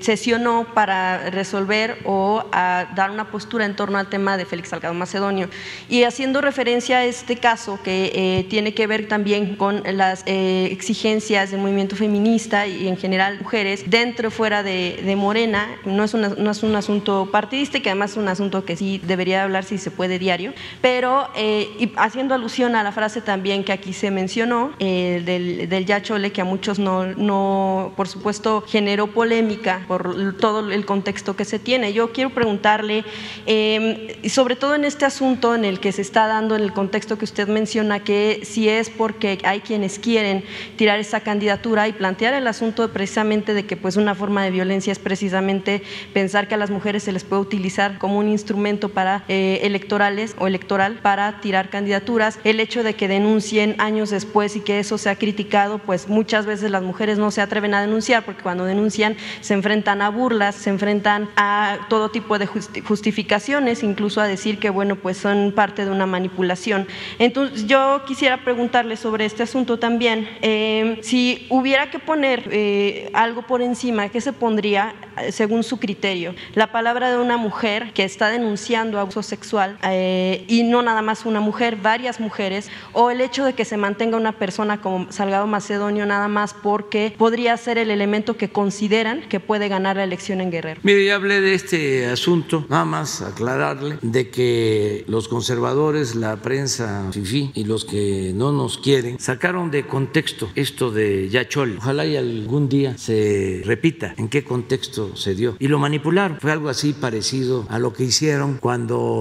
[0.00, 4.94] sesionó para resolver o a dar una postura en torno al tema de Félix Salgado
[4.94, 5.48] Macedonio.
[5.88, 11.60] Y haciendo referencia a este caso que tiene que ver también con las exigencias del
[11.60, 16.28] movimiento feminista y en general mujeres dentro y fuera de, de Morena, no es, una,
[16.28, 19.64] no es un asunto partidista y que además es un asunto que sí debería hablar
[19.64, 24.10] si se puede diario, pero eh, haciendo alusión a la frase también que aquí se
[24.10, 30.36] mencionó, eh, del, del Yachole, que a muchos no, no, por supuesto, generó polémica por
[30.36, 31.92] todo el contexto que se tiene.
[31.92, 33.04] Yo quiero preguntarle,
[33.46, 37.18] eh, sobre todo en este asunto en el que se está dando, en el contexto
[37.18, 40.44] que usted menciona, que si es porque hay quienes quieren
[40.76, 44.92] tirar esa candidatura y plantear el asunto precisamente de que pues una forma de violencia
[44.92, 49.24] es precisamente pensar que a las mujeres se les puede utilizar como un instrumento para
[49.34, 52.38] eh, electorales o electoral para tirar candidaturas.
[52.44, 56.70] El hecho de que denuncien años después y que eso sea criticado, pues muchas veces
[56.70, 60.70] las mujeres no se atreven a denunciar porque cuando denuncian se enfrentan a burlas, se
[60.70, 65.90] enfrentan a todo tipo de justificaciones, incluso a decir que bueno, pues son parte de
[65.90, 66.86] una manipulación.
[67.18, 73.42] Entonces yo quisiera preguntarle sobre este asunto también, eh, si hubiera que poner eh, algo
[73.42, 74.94] por encima, ¿qué se pondría
[75.30, 76.36] según su criterio?
[76.54, 81.26] La palabra de una mujer que está denunciando abuso sexual eh, y no nada más
[81.26, 85.46] una mujer, varias mujeres, o el hecho de que se mantenga una persona como Salgado
[85.46, 90.40] Macedonio nada más porque podría ser el elemento que consideran que puede ganar la elección
[90.40, 90.80] en Guerrero.
[90.82, 97.08] Mire, ya hablé de este asunto, nada más aclararle de que los conservadores, la prensa
[97.12, 101.76] fifi y los que no nos quieren sacaron de contexto esto de Yachol.
[101.78, 106.38] Ojalá y algún día se repita en qué contexto se dio y lo manipularon.
[106.40, 109.13] Fue algo así parecido a lo que hicieron cuando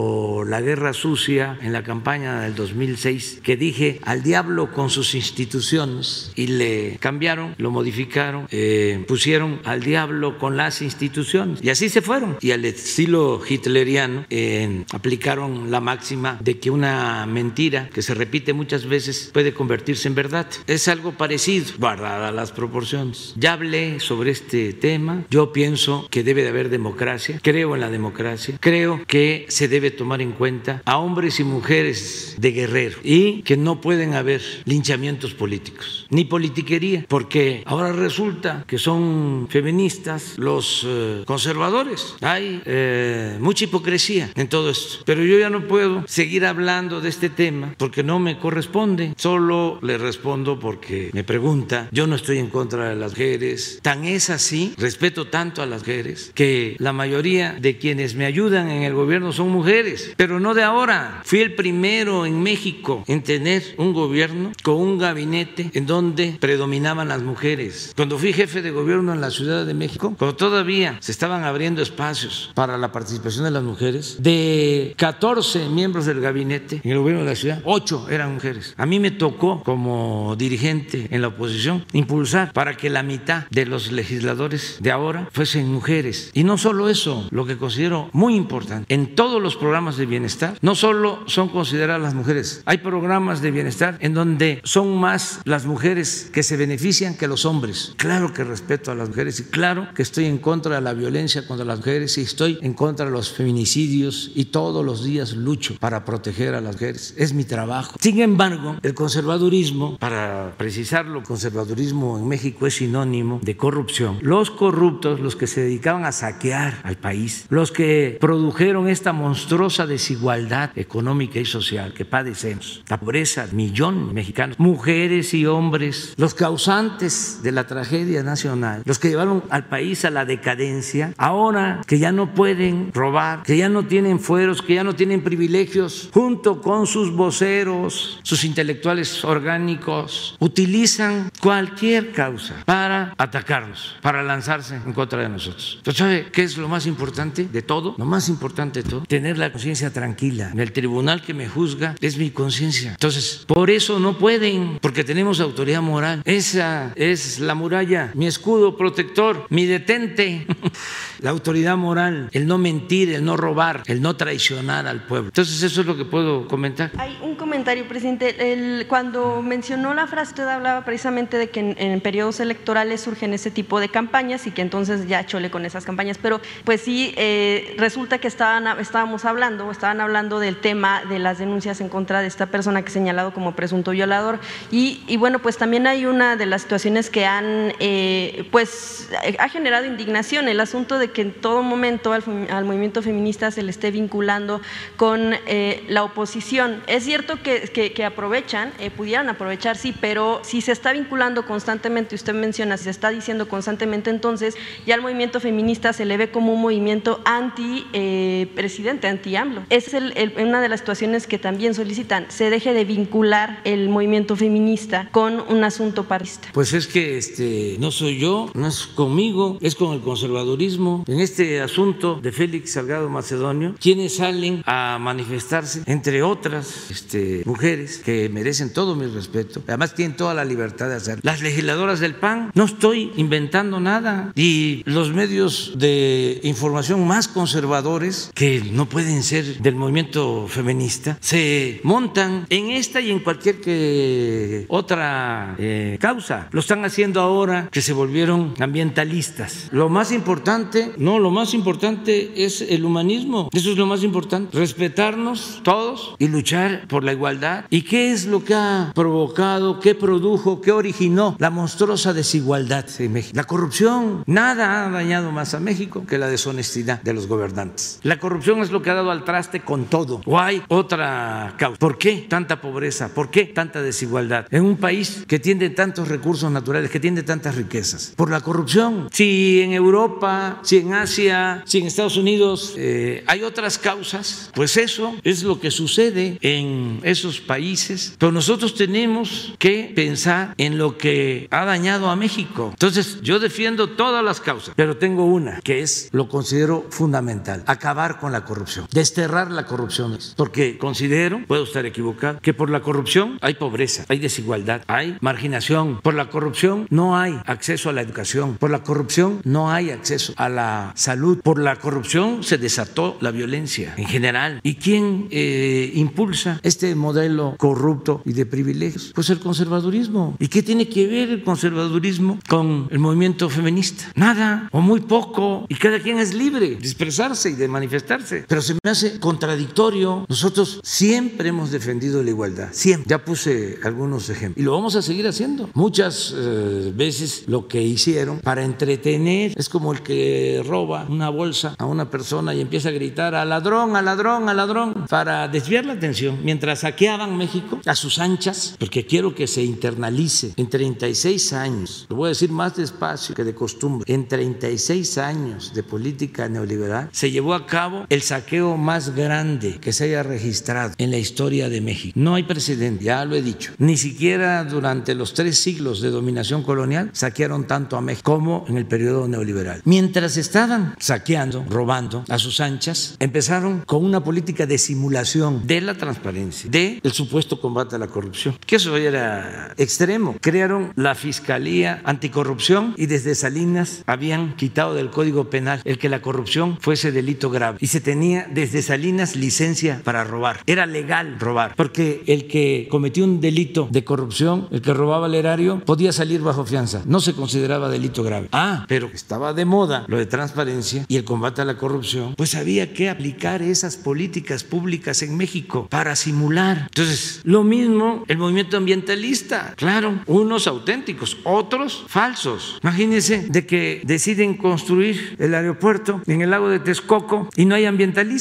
[0.48, 6.32] la guerra sucia en la campaña del 2006, que dije al diablo con sus instituciones
[6.36, 12.02] y le cambiaron, lo modificaron, eh, pusieron al diablo con las instituciones y así se
[12.02, 12.38] fueron.
[12.42, 18.54] Y al estilo hitleriano eh, aplicaron la máxima de que una mentira que se repite
[18.54, 20.48] muchas veces puede convertirse en verdad.
[20.68, 23.34] Es algo parecido, guardadas las proporciones.
[23.38, 27.90] Ya hablé sobre este tema, yo pienso que debe de haber democracia, creo en la
[27.90, 33.42] democracia, creo que se debe tomar en cuenta a hombres y mujeres de guerrero y
[33.44, 40.86] que no pueden haber linchamientos políticos ni politiquería, porque ahora resulta que son feministas los
[40.86, 42.16] eh, conservadores.
[42.22, 47.10] Hay eh, mucha hipocresía en todo esto, pero yo ya no puedo seguir hablando de
[47.10, 52.38] este tema porque no me corresponde, solo le respondo porque me pregunta, yo no estoy
[52.38, 56.94] en contra de las mujeres, tan es así, respeto tanto a las mujeres, que la
[56.94, 59.73] mayoría de quienes me ayudan en el gobierno son mujeres,
[60.18, 61.22] pero no de ahora.
[61.24, 67.08] Fui el primero en México en tener un gobierno con un gabinete en donde predominaban
[67.08, 67.92] las mujeres.
[67.96, 71.82] Cuando fui jefe de gobierno en la Ciudad de México, cuando todavía se estaban abriendo
[71.82, 77.24] espacios para la participación de las mujeres, de 14 miembros del gabinete en el gobierno
[77.24, 78.76] de la ciudad, 8 eran mujeres.
[78.78, 83.66] A mí me tocó como dirigente en la oposición impulsar para que la mitad de
[83.66, 86.30] los legisladores de ahora fuesen mujeres.
[86.34, 90.58] Y no solo eso, lo que considero muy importante, en todos los programas de bienestar,
[90.62, 95.66] no solo son consideradas las mujeres, hay programas de bienestar en donde son más las
[95.66, 97.94] mujeres que se benefician que los hombres.
[97.96, 101.48] Claro que respeto a las mujeres y claro que estoy en contra de la violencia
[101.48, 105.78] contra las mujeres y estoy en contra de los feminicidios y todos los días lucho
[105.80, 107.14] para proteger a las mujeres.
[107.18, 107.96] Es mi trabajo.
[108.02, 114.20] Sin embargo, el conservadurismo, para precisarlo, conservadurismo en México es sinónimo de corrupción.
[114.22, 119.14] Los corruptos, los que se dedicaban a saquear al país, los que produjeron esta
[119.54, 126.16] monstruosa desigualdad económica y social que padecemos, la pobreza, millón de mexicanos, mujeres y hombres,
[126.18, 131.82] los causantes de la tragedia nacional, los que llevaron al país a la decadencia, ahora
[131.86, 136.10] que ya no pueden robar, que ya no tienen fueros, que ya no tienen privilegios,
[136.12, 144.94] junto con sus voceros, sus intelectuales orgánicos, utilizan cualquier causa para atacarnos, para lanzarse en
[144.94, 145.80] contra de nosotros.
[145.94, 147.94] ¿sabe qué es lo más importante de todo?
[148.00, 150.52] Lo más importante de todo, tener la conciencia tranquila.
[150.56, 152.92] El tribunal que me juzga es mi conciencia.
[152.92, 156.22] Entonces, por eso no pueden, porque tenemos autoridad moral.
[156.26, 160.46] Esa es la muralla, mi escudo protector, mi detente.
[161.20, 165.30] la autoridad moral, el no mentir, el no robar, el no traicionar al pueblo.
[165.30, 166.92] Entonces, eso es lo que puedo comentar.
[166.98, 168.86] Hay un comentario, presidente.
[168.88, 173.52] Cuando mencionó la frase, usted hablaba precisamente de que en, en, periodos electorales surgen ese
[173.52, 176.18] tipo de campañas y que entonces ya chole con esas campañas.
[176.22, 181.38] Pero, pues sí, eh, resulta que estaban, estábamos hablando, estaban hablando del tema de las
[181.38, 184.40] denuncias en contra de esta persona que es señalado como presunto violador.
[184.72, 189.10] Y, y bueno, pues también hay una de las situaciones que han, eh, pues,
[189.40, 193.64] ha generado indignación, el asunto de que en todo momento al, al movimiento feminista se
[193.64, 194.62] le esté vinculando
[194.98, 196.82] con eh, la oposición.
[196.88, 202.16] Es cierto que, que, aprovechan, eh, pudieran aprovechar, sí, pero si se está vinculando constantemente,
[202.16, 204.56] usted menciona, si se está diciendo constantemente, entonces
[204.86, 209.64] ya el movimiento feminista se le ve como un movimiento anti-presidente, eh, anti-AMLO.
[209.70, 213.90] Es el, el, una de las situaciones que también solicitan, se deje de vincular el
[213.90, 216.50] movimiento feminista con un asunto partista.
[216.54, 221.04] Pues es que este, no soy yo, no es conmigo, es con el conservadurismo.
[221.08, 228.00] En este asunto de Félix Salgado Macedonio, quienes salen a manifestarse, entre otras este, mujeres
[228.00, 231.22] que merecen todo mi respeto, además tienen toda la libertad de hacerlo.
[231.24, 234.32] Las legisladoras del PAN, no estoy inventando nada.
[234.36, 241.80] Y los medios de información más conservadores, que no pueden ser del movimiento feminista, se
[241.84, 246.48] montan en esta y en cualquier que otra eh, causa.
[246.52, 249.70] Lo están haciendo ahora que se volvieron ambientalistas.
[249.72, 253.50] Lo más importante, no, lo más importante es el humanismo.
[253.54, 254.58] Eso es lo más importante.
[254.58, 257.66] Respetarnos todos y luchar por la igualdad.
[257.70, 263.14] ¿Y qué es lo que ha provocado, qué produjo, qué originó la monstruosa desigualdad en
[263.14, 263.36] México?
[263.36, 264.24] La corrupción.
[264.26, 268.00] Nada ha dañado más a México que la deshonestidad de los gobernantes.
[268.04, 270.22] La corrupción es lo que ha dado al traste con todo.
[270.26, 271.78] ¿O hay otra causa?
[271.78, 273.14] ¿Por qué tanta pobreza?
[273.14, 274.48] ¿Por qué tanta desigualdad?
[274.52, 278.14] En un país que tiene tantos recursos naturales, que tiene tantas riquezas.
[278.16, 279.10] Por la corrupción.
[279.12, 284.78] Si en Europa, si en Asia, si en Estados Unidos eh, hay otras causas, pues
[284.78, 288.16] eso es lo que sucede en esos países.
[288.18, 292.70] Pero nosotros tenemos que pensar en lo que ha dañado a México.
[292.72, 298.20] Entonces, yo defiendo todas las causas, pero tengo una que es, lo considero fundamental, acabar
[298.20, 300.18] con la corrupción, desterrar la corrupción.
[300.36, 306.00] Porque considero, puedo estar equivocado, que por la corrupción hay pobreza, hay desigualdad, hay marginación.
[306.02, 308.58] Por la corrupción no hay acceso a la educación.
[308.58, 311.40] Por la corrupción no hay acceso a la salud.
[311.42, 314.60] Por la corrupción se desató la violencia en general.
[314.64, 319.12] ¿Y quién eh, impulsa este modelo corrupto y de privilegios?
[319.14, 320.36] Pues el conservadurismo.
[320.40, 324.06] ¿Y qué tiene que ver el conservadurismo con el movimiento feminista?
[324.16, 325.66] Nada o muy poco.
[325.70, 328.46] Y cada quien es libre de expresarse y de manifestarse.
[328.48, 330.26] Pero se me hace contradictorio.
[330.28, 332.70] Nosotros siempre hemos defendido la igualdad.
[332.72, 333.10] Siempre.
[333.10, 334.62] Ya puse algunos ejemplos.
[334.62, 335.70] Y lo vamos a seguir haciendo.
[335.74, 341.76] Muchas eh, veces lo que hicieron para entretener es como el que roba una bolsa
[341.78, 345.86] a una persona y empieza a gritar a ladrón, a ladrón, a ladrón, para desviar
[345.86, 351.54] la atención, mientras saqueaban México a sus anchas, porque quiero que se internalice en 36
[351.54, 356.50] años, lo voy a decir más despacio que de costumbre, en 36 años de política
[356.50, 361.18] neoliberal se llevó a cabo el saqueo más grande que se haya registrado en la
[361.18, 362.14] historia de México.
[362.20, 366.64] No hay precedente, ya lo he dicho, ni siquiera durante los tres siglos de dominación
[366.64, 369.82] colonial saquearon tanto a México como en el periodo neoliberal.
[369.86, 375.96] Mientras estaban saqueando, robando a sus anchas, empezaron con una política de simulación de la
[375.96, 380.36] transparencia, de el supuesto combate a la corrupción, que eso era extremo.
[380.42, 386.22] Crearon la Fiscalía Anticorrupción y desde Salinas habían quitado del Código Penal el que la
[386.22, 390.62] corrupción fuese delito grave y se tenía desde Salinas licencia para robar.
[390.66, 395.36] Era legal robar, porque el que cometió un delito de corrupción, el que robaba el
[395.36, 398.50] erario, podía salir bajo fianza, no se consideraba delito grave.
[398.52, 402.56] Ah, pero estaba de moda lo de transparencia y el combate a la corrupción, pues
[402.56, 406.88] había que aplicar esas políticas públicas en México para simular.
[406.90, 412.80] Entonces, lo mismo el movimiento ambientalista, claro, unos auténticos, otros falsos.
[412.84, 417.86] Imagínense de que deciden construir el aeropuerto en el lago de Texcoco y no hay
[417.86, 418.33] ambientalistas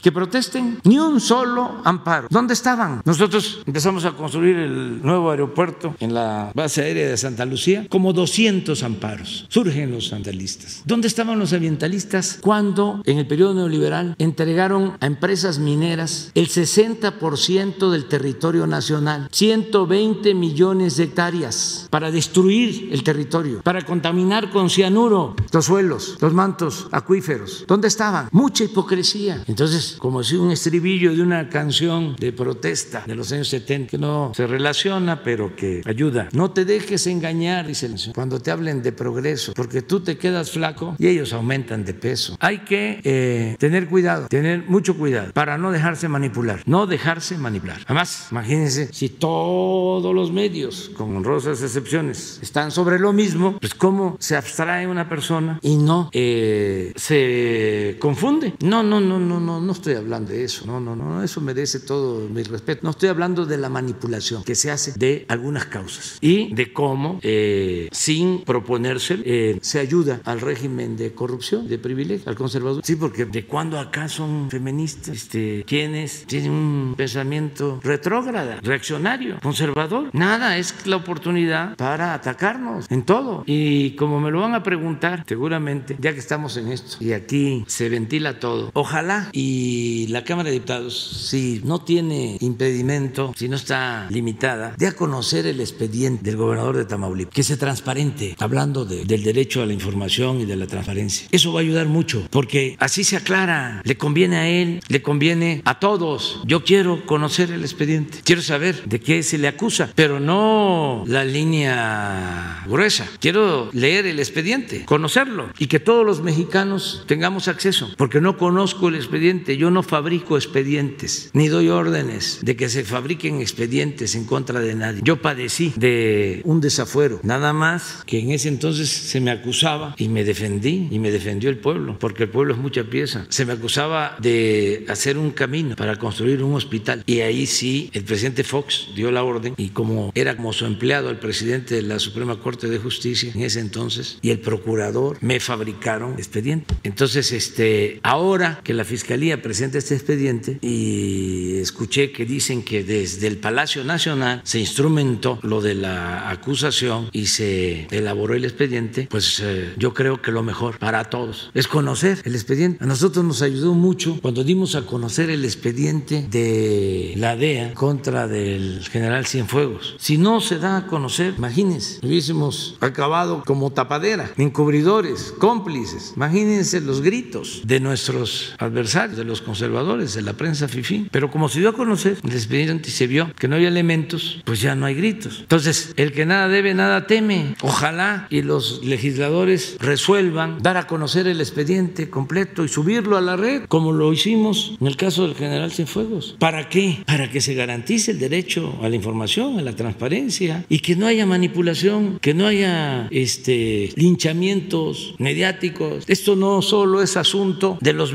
[0.00, 2.28] que protesten, ni un solo amparo.
[2.30, 3.02] ¿Dónde estaban?
[3.04, 8.12] Nosotros empezamos a construir el nuevo aeropuerto en la base aérea de Santa Lucía, como
[8.12, 9.46] 200 amparos.
[9.48, 10.82] Surgen los ambientalistas.
[10.84, 17.90] ¿Dónde estaban los ambientalistas cuando en el periodo neoliberal entregaron a empresas mineras el 60%
[17.90, 25.34] del territorio nacional, 120 millones de hectáreas para destruir el territorio, para contaminar con cianuro
[25.52, 27.64] los suelos, los mantos acuíferos?
[27.66, 28.28] ¿Dónde estaban?
[28.30, 29.23] Mucha hipocresía.
[29.46, 33.98] Entonces, como si un estribillo de una canción de protesta de los años 70 que
[33.98, 36.28] no se relaciona, pero que ayuda.
[36.32, 40.50] No te dejes engañar, dice el cuando te hablen de progreso, porque tú te quedas
[40.50, 42.36] flaco y ellos aumentan de peso.
[42.40, 47.80] Hay que eh, tener cuidado, tener mucho cuidado para no dejarse manipular, no dejarse manipular.
[47.86, 54.16] Además, imagínense si todos los medios, con honrosas excepciones, están sobre lo mismo, pues cómo
[54.18, 58.54] se abstrae una persona y no eh, se confunde.
[58.60, 60.66] No, no, no, no, no, no estoy hablando de eso.
[60.66, 62.80] No, no, no, eso merece todo mi respeto.
[62.82, 67.18] No estoy hablando de la manipulación que se hace de algunas causas y de cómo,
[67.22, 72.82] eh, sin proponerse, eh, se ayuda al régimen de corrupción, de privilegio, al conservador.
[72.84, 80.10] Sí, porque de cuando acá son feministas, este, quienes tienen un pensamiento retrógrada, reaccionario, conservador.
[80.12, 83.42] Nada, es la oportunidad para atacarnos en todo.
[83.46, 87.64] Y como me lo van a preguntar, seguramente, ya que estamos en esto y aquí
[87.66, 93.56] se ventila todo, ojalá y la Cámara de Diputados, si no tiene impedimento, si no
[93.56, 98.84] está limitada, de a conocer el expediente del gobernador de Tamaulipas, que se transparente, hablando
[98.84, 101.28] de, del derecho a la información y de la transparencia.
[101.30, 105.62] Eso va a ayudar mucho, porque así se aclara, le conviene a él, le conviene
[105.64, 106.40] a todos.
[106.46, 111.24] Yo quiero conocer el expediente, quiero saber de qué se le acusa, pero no la
[111.24, 113.08] línea gruesa.
[113.20, 118.88] Quiero leer el expediente, conocerlo y que todos los mexicanos tengamos acceso, porque no conozco
[118.88, 124.24] el expediente, yo no fabrico expedientes, ni doy órdenes de que se fabriquen expedientes en
[124.24, 125.00] contra de nadie.
[125.04, 130.08] Yo padecí de un desafuero, nada más que en ese entonces se me acusaba y
[130.08, 133.26] me defendí y me defendió el pueblo, porque el pueblo es mucha pieza.
[133.28, 138.04] Se me acusaba de hacer un camino para construir un hospital y ahí sí el
[138.04, 141.98] presidente Fox dio la orden y como era como su empleado el presidente de la
[141.98, 146.74] Suprema Corte de Justicia en ese entonces y el procurador me fabricaron expediente.
[146.82, 153.26] Entonces, este, ahora que la fiscalía presenta este expediente y escuché que dicen que desde
[153.26, 159.40] el Palacio Nacional se instrumentó lo de la acusación y se elaboró el expediente, pues
[159.42, 162.82] eh, yo creo que lo mejor para todos es conocer el expediente.
[162.82, 168.28] A nosotros nos ayudó mucho cuando dimos a conocer el expediente de la DEA contra
[168.28, 169.96] del general Cienfuegos.
[169.98, 176.12] Si no se da a conocer, imagínense, hubiésemos acabado como tapadera, encubridores, cómplices.
[176.16, 181.08] Imagínense los gritos de nuestros adversarios, de los conservadores, de la prensa fifí.
[181.10, 184.42] Pero como se dio a conocer el expediente y se vio que no había elementos,
[184.44, 185.40] pues ya no hay gritos.
[185.40, 187.54] Entonces, el que nada debe, nada teme.
[187.62, 193.36] Ojalá y los legisladores resuelvan dar a conocer el expediente completo y subirlo a la
[193.36, 196.36] red, como lo hicimos en el caso del general Cienfuegos.
[196.38, 197.02] ¿Para qué?
[197.06, 201.06] Para que se garantice el derecho a la información, a la transparencia y que no
[201.06, 206.04] haya manipulación, que no haya este, linchamientos mediáticos.
[206.06, 208.14] Esto no solo es asunto de los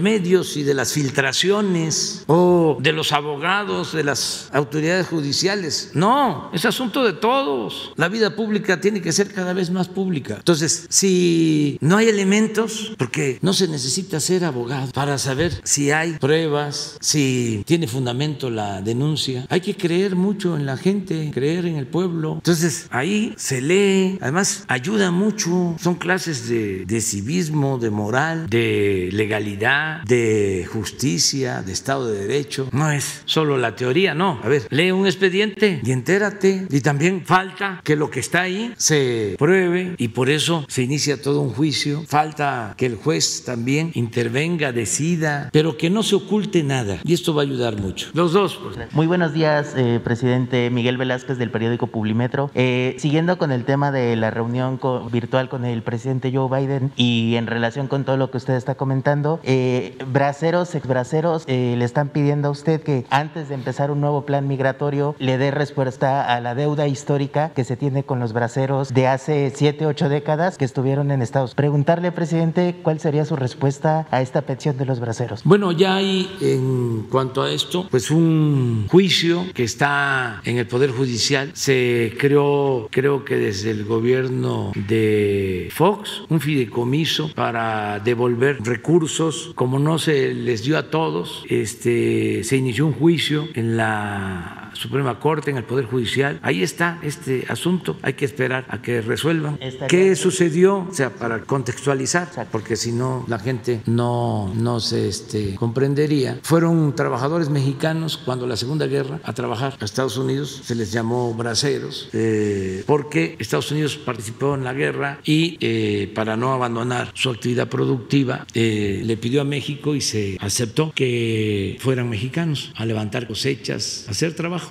[0.50, 5.92] medios y de las filtraciones o de los abogados, de las autoridades judiciales.
[5.94, 7.94] No, es asunto de todos.
[7.96, 10.36] La vida pública tiene que ser cada vez más pública.
[10.38, 15.90] Entonces, si no hay elementos elementos, porque no se necesita ser abogado para saber si
[15.90, 19.46] hay pruebas, si tiene fundamento la denuncia.
[19.50, 22.36] Hay que creer mucho en la gente, creer en el pueblo.
[22.36, 29.10] Entonces ahí se lee, además ayuda mucho, son clases de, de civismo, de moral, de
[29.12, 30.29] legalidad, de
[30.72, 32.70] justicia, de Estado de Derecho.
[32.72, 34.40] No es solo la teoría, no.
[34.44, 36.68] A ver, lee un expediente y entérate.
[36.70, 41.22] Y también falta que lo que está ahí se pruebe y por eso se inicia
[41.22, 42.04] todo un juicio.
[42.08, 47.00] Falta que el juez también intervenga, decida, pero que no se oculte nada.
[47.04, 48.10] Y esto va a ayudar mucho.
[48.14, 48.60] Los dos.
[48.62, 48.78] Pues.
[48.94, 52.52] Muy buenos días, eh, presidente Miguel Velázquez del periódico Publimetro.
[52.56, 54.80] Eh, siguiendo con el tema de la reunión
[55.12, 58.76] virtual con el presidente Joe Biden y en relación con todo lo que usted está
[58.76, 64.02] comentando, eh, braceros, exbraceros, eh, le están pidiendo a usted que antes de empezar un
[64.02, 68.34] nuevo plan migratorio le dé respuesta a la deuda histórica que se tiene con los
[68.34, 71.56] braceros de hace siete, ocho décadas que estuvieron en Estados.
[71.56, 75.42] Preguntarle, presidente, cuál sería su respuesta a esta petición de los braceros.
[75.46, 80.92] Bueno, ya hay en cuanto a esto, pues un juicio que está en el Poder
[80.92, 81.52] Judicial.
[81.54, 89.80] Se creó, creo que desde el gobierno de Fox, un fideicomiso para devolver recursos, como
[89.80, 95.52] no se les dio a todos, este, se inició un juicio en la Suprema Corte,
[95.52, 96.40] en el Poder Judicial.
[96.42, 97.98] Ahí está este asunto.
[98.02, 99.60] Hay que esperar a que resuelvan.
[99.88, 100.88] ¿Qué sucedió?
[100.90, 106.40] O sea, para contextualizar, porque si no la gente no, no se este, comprendería.
[106.44, 110.62] Fueron trabajadores mexicanos cuando la Segunda Guerra a trabajar a Estados Unidos.
[110.64, 116.38] Se les llamó braceros eh, porque Estados Unidos participó en la guerra y eh, para
[116.38, 122.10] no abandonar su actividad productiva eh, le pidió a México y se aceptó que fueran
[122.10, 124.69] mexicanos a levantar cosechas, a hacer trabajo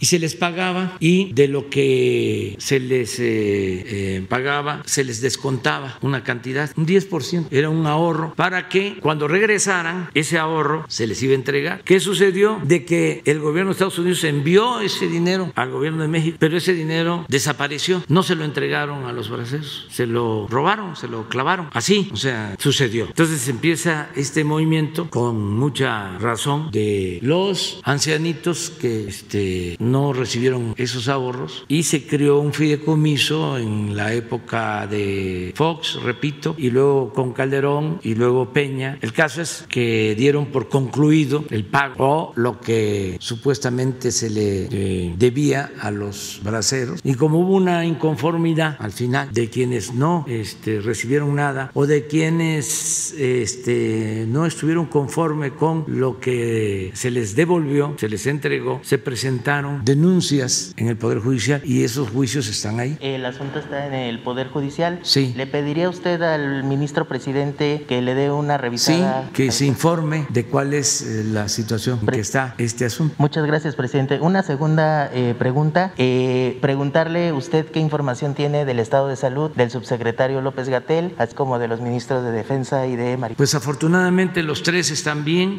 [0.00, 5.20] y se les pagaba y de lo que se les eh, eh, pagaba se les
[5.20, 11.06] descontaba una cantidad, un 10%, era un ahorro para que cuando regresaran ese ahorro se
[11.06, 11.82] les iba a entregar.
[11.84, 12.60] ¿Qué sucedió?
[12.64, 16.56] De que el gobierno de Estados Unidos envió ese dinero al gobierno de México, pero
[16.56, 21.28] ese dinero desapareció, no se lo entregaron a los braceros, se lo robaron, se lo
[21.28, 23.06] clavaron, así, o sea, sucedió.
[23.06, 31.06] Entonces empieza este movimiento con mucha razón de los ancianitos que este, no recibieron esos
[31.06, 37.34] ahorros y se creó un fideicomiso en la época de Fox, repito, y luego con
[37.34, 38.98] Calderón y luego Peña.
[39.02, 44.68] El caso es que dieron por concluido el pago o lo que supuestamente se le
[44.70, 50.24] eh, debía a los braceros y como hubo una inconformidad al final de quienes no
[50.26, 57.36] este, recibieron nada o de quienes este, no estuvieron conforme con lo que se les
[57.36, 62.78] devolvió, se les entregó, se presentaron denuncias en el Poder Judicial y esos juicios están
[62.78, 62.96] ahí.
[63.00, 65.00] El asunto está en el Poder Judicial.
[65.02, 65.34] Sí.
[65.36, 69.24] ¿Le pediría usted al ministro presidente que le dé una revisada?
[69.24, 73.16] Sí, que se informe de cuál es eh, la situación que está este asunto.
[73.18, 74.20] Muchas gracias, presidente.
[74.20, 75.92] Una segunda eh, pregunta.
[75.96, 81.34] Eh, preguntarle usted qué información tiene del estado de salud del subsecretario López Gatel, así
[81.34, 83.36] como de los ministros de Defensa y de Marina.
[83.36, 85.58] Pues afortunadamente los tres están bien.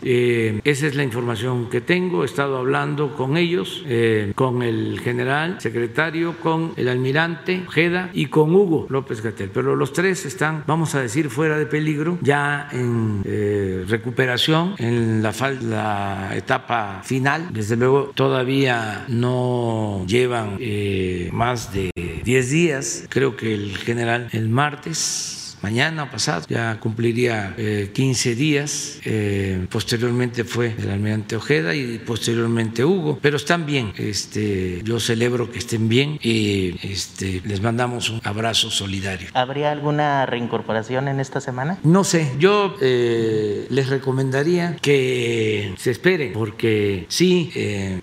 [0.64, 2.24] esa es la información que tengo.
[2.24, 8.28] He estado hablando con ellos, eh, con el general secretario, con el almirante Ojeda y
[8.28, 9.50] con Hugo López Gatel.
[9.54, 15.24] Pero los tres están, vamos a decir, fuera de peligro, ya en eh, recuperación, en
[15.24, 17.50] la, la, etapa final.
[17.52, 21.92] Desde luego, todavía no llevan eh, más de
[22.24, 23.06] 10 días.
[23.10, 27.56] Creo que el general el martes mañana o pasado, ya cumpliría
[27.94, 29.00] 15 eh, días.
[29.06, 33.94] Eh, posteriormente fue el almirante Ojeda y posteriormente Hugo, pero están bien.
[33.98, 39.30] Este, yo celebro que estén bien y este, les mandamos un abrazo solidario.
[39.34, 41.78] ¿Habría alguna reincorporación en esta semana?
[41.84, 47.52] No sé, yo eh, les recomendaría que se esperen, porque sí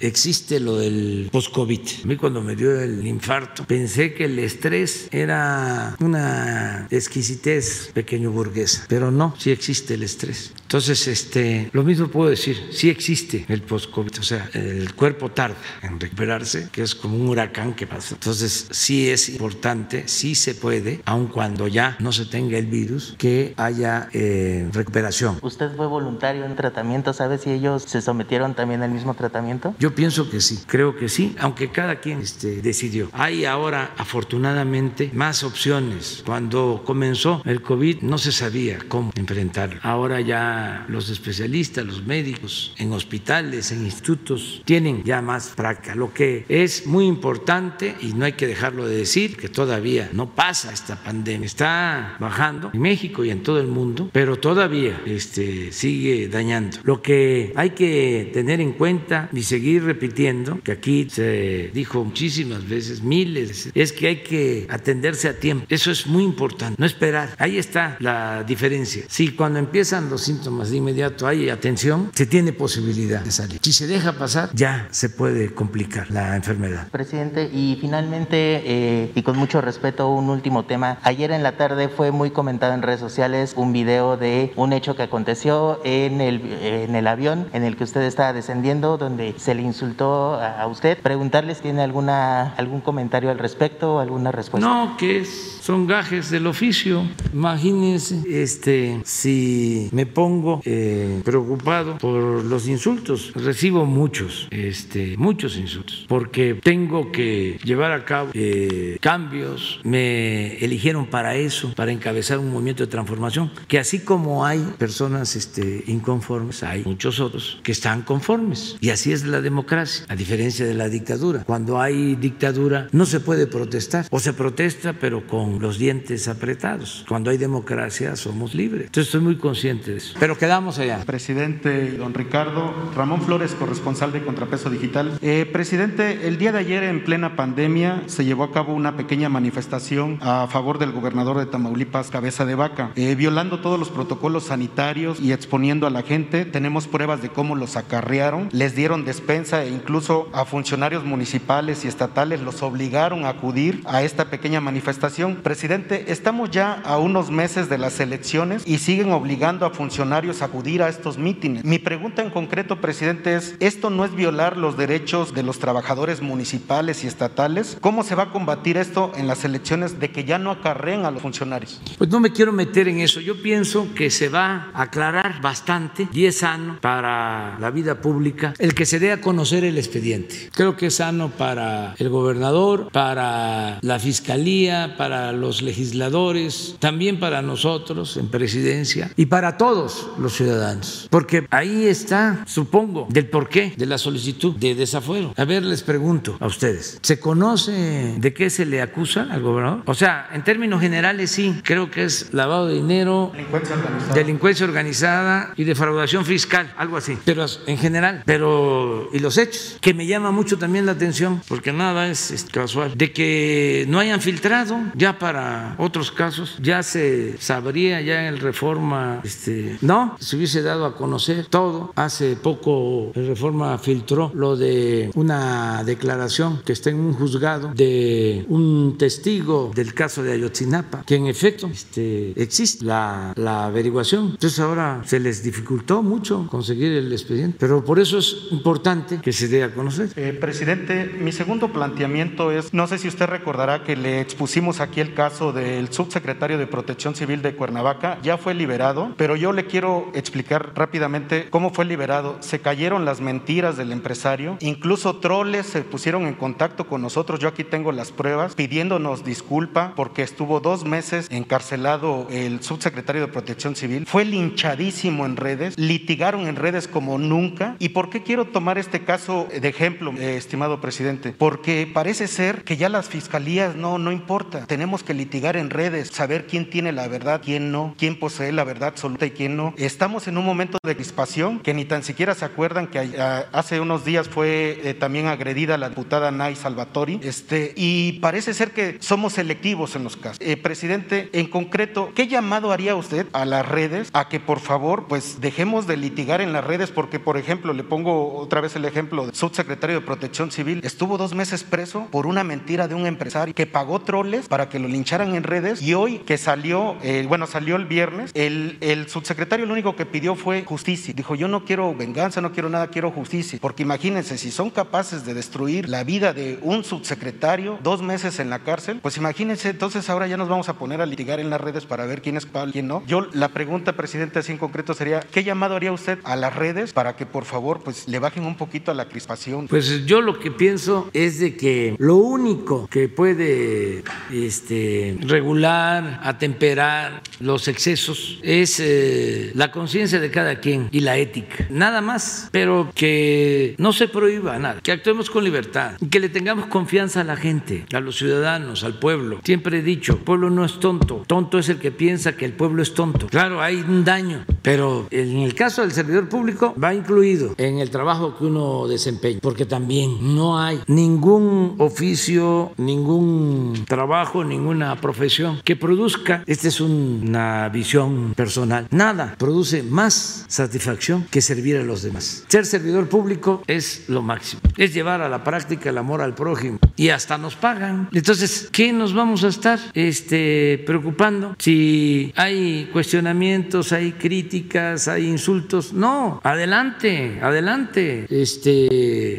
[0.00, 1.80] existe lo del post-COVID.
[2.04, 7.90] A mí cuando me dio el infarto pensé que el estrés era una exquisita es
[7.92, 10.53] pequeño burguesa, pero no, sí existe el estrés.
[10.62, 15.57] Entonces, este, lo mismo puedo decir, sí existe el post-COVID, o sea, el cuerpo tarda
[15.82, 18.16] en recuperarse, que es como un huracán que pasa.
[18.16, 23.14] Entonces, sí es importante, sí se puede, aun cuando ya no se tenga el virus,
[23.16, 25.38] que haya eh, recuperación.
[25.40, 27.12] ¿Usted fue voluntario en tratamiento?
[27.12, 29.74] ¿Sabe si ellos se sometieron también al mismo tratamiento?
[29.78, 33.09] Yo pienso que sí, creo que sí, aunque cada quien este, decidió.
[33.12, 36.22] Hay ahora, afortunadamente, más opciones.
[36.26, 39.80] Cuando comenzó el COVID no se sabía cómo enfrentarlo.
[39.82, 45.95] Ahora ya los especialistas, los médicos en hospitales, en institutos, tienen ya más práctica.
[45.95, 50.34] Lo que es muy importante, y no hay que dejarlo de decir, que todavía no
[50.34, 55.72] pasa esta pandemia, está bajando en México y en todo el mundo, pero todavía este,
[55.72, 56.78] sigue dañando.
[56.84, 62.68] Lo que hay que tener en cuenta y seguir repitiendo, que aquí se dijo muchísimas
[62.68, 65.66] veces, miles, es que hay que atenderse a tiempo.
[65.68, 67.26] Eso es muy importante, no esperar.
[67.39, 69.05] Ahí está la diferencia.
[69.09, 73.61] Si cuando empiezan los síntomas de inmediato hay atención, se tiene posibilidad de salir.
[73.62, 76.89] Si se deja pasar, ya se puede complicar la enfermedad.
[76.89, 80.99] Presidente, y finalmente, eh, y con mucho respeto, un último tema.
[81.03, 84.97] Ayer en la tarde fue muy comentado en redes sociales un video de un hecho
[84.97, 89.55] que aconteció en el, en el avión en el que usted estaba descendiendo, donde se
[89.55, 90.99] le insultó a usted.
[90.99, 94.68] Preguntarles, ¿tiene alguna, algún comentario al respecto o alguna respuesta?
[94.68, 97.03] No, que es, son gajes del oficio.
[97.33, 103.33] Imagínense este, si me pongo eh, preocupado por los insultos.
[103.35, 109.81] Recibo muchos, este, muchos insultos, porque tengo que llevar a cabo eh, cambios.
[109.85, 115.37] Me eligieron para eso, para encabezar un movimiento de transformación, que así como hay personas
[115.37, 118.77] este, inconformes, hay muchos otros que están conformes.
[118.81, 121.45] Y así es la democracia, a diferencia de la dictadura.
[121.45, 127.05] Cuando hay dictadura no se puede protestar, o se protesta pero con los dientes apretados.
[127.09, 128.86] Cuando hay democracia somos libres.
[128.86, 130.16] Entonces estoy muy consciente de eso.
[130.18, 131.02] Pero quedamos allá.
[131.04, 135.18] Presidente don Ricardo, Ramón Flores, corresponsal de Contrapeso Digital.
[135.22, 139.28] Eh, presidente, el día de ayer en plena pandemia se llevó a cabo una pequeña
[139.28, 144.44] manifestación a favor del gobernador de Tamaulipas, Cabeza de Vaca, eh, violando todos los protocolos
[144.44, 146.44] sanitarios y exponiendo a la gente.
[146.44, 151.88] Tenemos pruebas de cómo los acarrearon, les dieron despensa e incluso a funcionarios municipales y
[151.88, 155.36] estatales los obligaron a acudir a esta pequeña manifestación.
[155.36, 160.47] Presidente, estamos ya a unos meses de las elecciones y siguen obligando a funcionarios a
[160.47, 161.64] acudir a estos mítines.
[161.64, 166.22] Mi pregunta en concreto, presidente, es, ¿esto no es violar los derechos de los trabajadores
[166.22, 167.76] municipales y estatales?
[167.80, 171.11] ¿Cómo se va a combatir esto en las elecciones de que ya no acarreen a
[171.11, 171.80] los funcionarios?
[171.99, 173.20] Pues no me quiero meter en eso.
[173.20, 178.55] Yo pienso que se va a aclarar bastante y es sano para la vida pública
[178.59, 180.51] el que se dé a conocer el expediente.
[180.55, 187.43] Creo que es sano para el gobernador, para la fiscalía, para los legisladores, también para
[187.43, 191.09] nosotros en presidencia y para todos los ciudadanos.
[191.11, 195.34] Porque ahí está, supongo, del porqué de la solicitud de desafuero.
[195.37, 199.82] A ver, les pregunto a ustedes, ¿se conoce de qué se le acusa al gobernador?
[199.87, 204.14] O sea, en términos generales sí, creo que es lavado de dinero, Delincuencia organizada.
[204.14, 207.18] delincuencia organizada y defraudación fiscal, algo así.
[207.24, 211.72] Pero en general, pero y los hechos, que me llama mucho también la atención, porque
[211.72, 217.37] nada es, es casual, de que no hayan filtrado ya para otros casos, ya se
[217.39, 221.93] sabría ya en el Reforma, este, no, se hubiese dado a conocer todo.
[221.97, 228.45] Hace poco el Reforma filtró lo de una declaración que está en un juzgado de
[228.49, 234.31] un testigo del caso de Ayotzinapa, que en efecto este, existe la, la averiguación.
[234.33, 239.33] Entonces ahora se les dificultó mucho conseguir el expediente, pero por eso es importante que
[239.33, 240.11] se dé a conocer.
[240.16, 245.01] Eh, presidente, mi segundo planteamiento es, no sé si usted recordará que le expusimos aquí
[245.01, 249.66] el caso del subsecretario de Protección Civil de Cuernavaca, ya fue liberado, pero yo le
[249.66, 252.36] quiero explicar rápidamente cómo fue liberado.
[252.40, 257.48] Se cayeron las mentiras del empresario, incluso troles se pusieron en contacto con nosotros, yo
[257.48, 263.76] aquí tengo las pruebas, pidiéndonos disculpa porque estuvo dos meses encarcelado el subsecretario de Protección
[263.76, 267.76] Civil, fue linchadísimo en redes, litigaron en redes como nunca.
[267.78, 271.34] ¿Y por qué quiero tomar este caso de ejemplo, eh, estimado presidente?
[271.36, 276.09] Porque parece ser que ya las fiscalías no, no importa, tenemos que litigar en redes,
[276.09, 279.74] saber quién tiene la verdad, quién no, quién posee la verdad absoluta y quién no.
[279.76, 283.80] Estamos en un momento de crispación que ni tan siquiera se acuerdan que ah, hace
[283.80, 288.99] unos días fue eh, también agredida la diputada Nay Salvatori, este, y parece ser que
[289.01, 290.38] somos selectivos en los casos.
[290.40, 295.07] Eh, presidente, en concreto, ¿qué llamado haría usted a las redes a que por favor
[295.09, 296.90] pues dejemos de litigar en las redes?
[296.90, 301.18] Porque, por ejemplo, le pongo otra vez el ejemplo del subsecretario de Protección Civil, estuvo
[301.18, 304.88] dos meses preso por una mentira de un empresario que pagó troles para que lo
[304.88, 308.76] lincharan en redes y hoy que salió, eh, bueno, salió el viernes, el,
[309.09, 311.14] subsecretario lo único que pidió fue justicia.
[311.14, 313.59] Dijo, yo no quiero venganza, no quiero nada, quiero justicia.
[313.61, 318.51] Porque imagínense, si son capaces de destruir la vida de un subsecretario dos meses en
[318.51, 321.61] la cárcel, pues imagínense, entonces ahora ya nos vamos a poner a litigar en las
[321.61, 323.03] redes para ver quién es culpable, quién no.
[323.07, 326.93] Yo la pregunta, presidente, así en concreto sería, ¿qué llamado haría usted a las redes
[326.93, 329.68] para que por favor pues le bajen un poquito a la crispación?
[329.68, 336.39] Pues yo lo que pienso es de que lo único que puede este, regular, a
[336.39, 341.66] temperar los excesos es eh, la conciencia de cada quien y la ética.
[341.70, 346.29] Nada más, pero que no se prohíba nada, que actuemos con libertad y que le
[346.29, 349.39] tengamos confianza a la gente, a los ciudadanos, al pueblo.
[349.45, 352.53] Siempre he dicho, el pueblo no es tonto, tonto es el que piensa que el
[352.53, 353.29] pueblo es tonto.
[353.29, 357.91] Claro, hay un daño, pero en el caso del servidor público va incluido en el
[357.91, 365.77] trabajo que uno desempeña, porque también no hay ningún oficio, ningún trabajo, ninguna profesión que
[365.77, 366.16] produzca,
[366.47, 372.45] esta es una visión personal, nada produce más satisfacción que servir a los demás.
[372.49, 376.79] Ser servidor público es lo máximo, es llevar a la práctica el amor al prójimo
[376.97, 378.09] y hasta nos pagan.
[378.12, 385.93] Entonces, ¿qué nos vamos a estar este, preocupando si hay cuestionamientos, hay críticas, hay insultos?
[385.93, 388.89] No, adelante, adelante, este,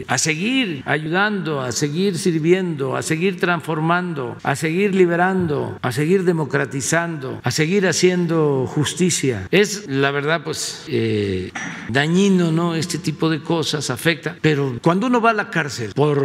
[0.07, 7.41] a seguir ayudando, a seguir sirviendo, a seguir transformando, a seguir liberando, a seguir democratizando,
[7.43, 9.47] a seguir haciendo justicia.
[9.51, 11.51] Es la verdad, pues, eh,
[11.89, 12.75] dañino, ¿no?
[12.75, 16.23] Este tipo de cosas afecta, pero cuando uno va a la cárcel por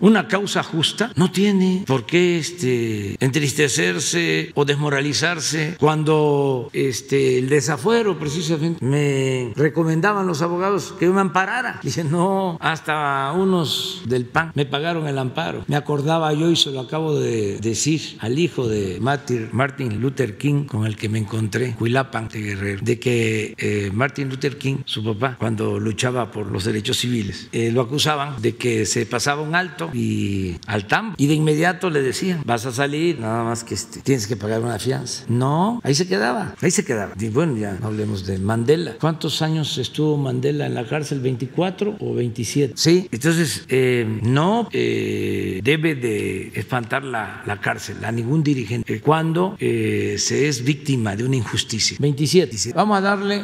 [0.00, 8.18] una causa justa, no tiene por qué este, entristecerse o desmoralizarse cuando este, el desafuero,
[8.18, 11.80] precisamente, me recomendaban los abogados que yo me amparara.
[11.82, 15.64] Dicen, no, hasta unos del PAN me pagaron el amparo.
[15.66, 20.64] Me acordaba yo y se lo acabo de decir al hijo de Martin Luther King,
[20.64, 25.04] con el que me encontré, Huilapan de Guerrero, de que eh, Martin Luther King, su
[25.04, 29.54] papá, cuando luchaba por los derechos civiles, eh, lo acusaban de que se pasaba un
[29.54, 33.74] alto y al tambo y de inmediato le decían, vas a salir, nada más que
[33.74, 35.24] este, tienes que pagar una fianza.
[35.28, 37.14] No, ahí se quedaba, ahí se quedaba.
[37.18, 38.96] Y bueno, ya hablemos de Mandela.
[39.00, 41.22] ¿Cuántos años estuvo Mandela en la cárcel?
[41.22, 42.74] ¿24 o 27?
[42.76, 50.48] Sí, entonces eh, no debe de espantar la, la, cárcel a ningún dirigente cuando se
[50.48, 51.96] es víctima de una injusticia.
[52.00, 52.72] 27.
[52.74, 53.42] Vamos a darle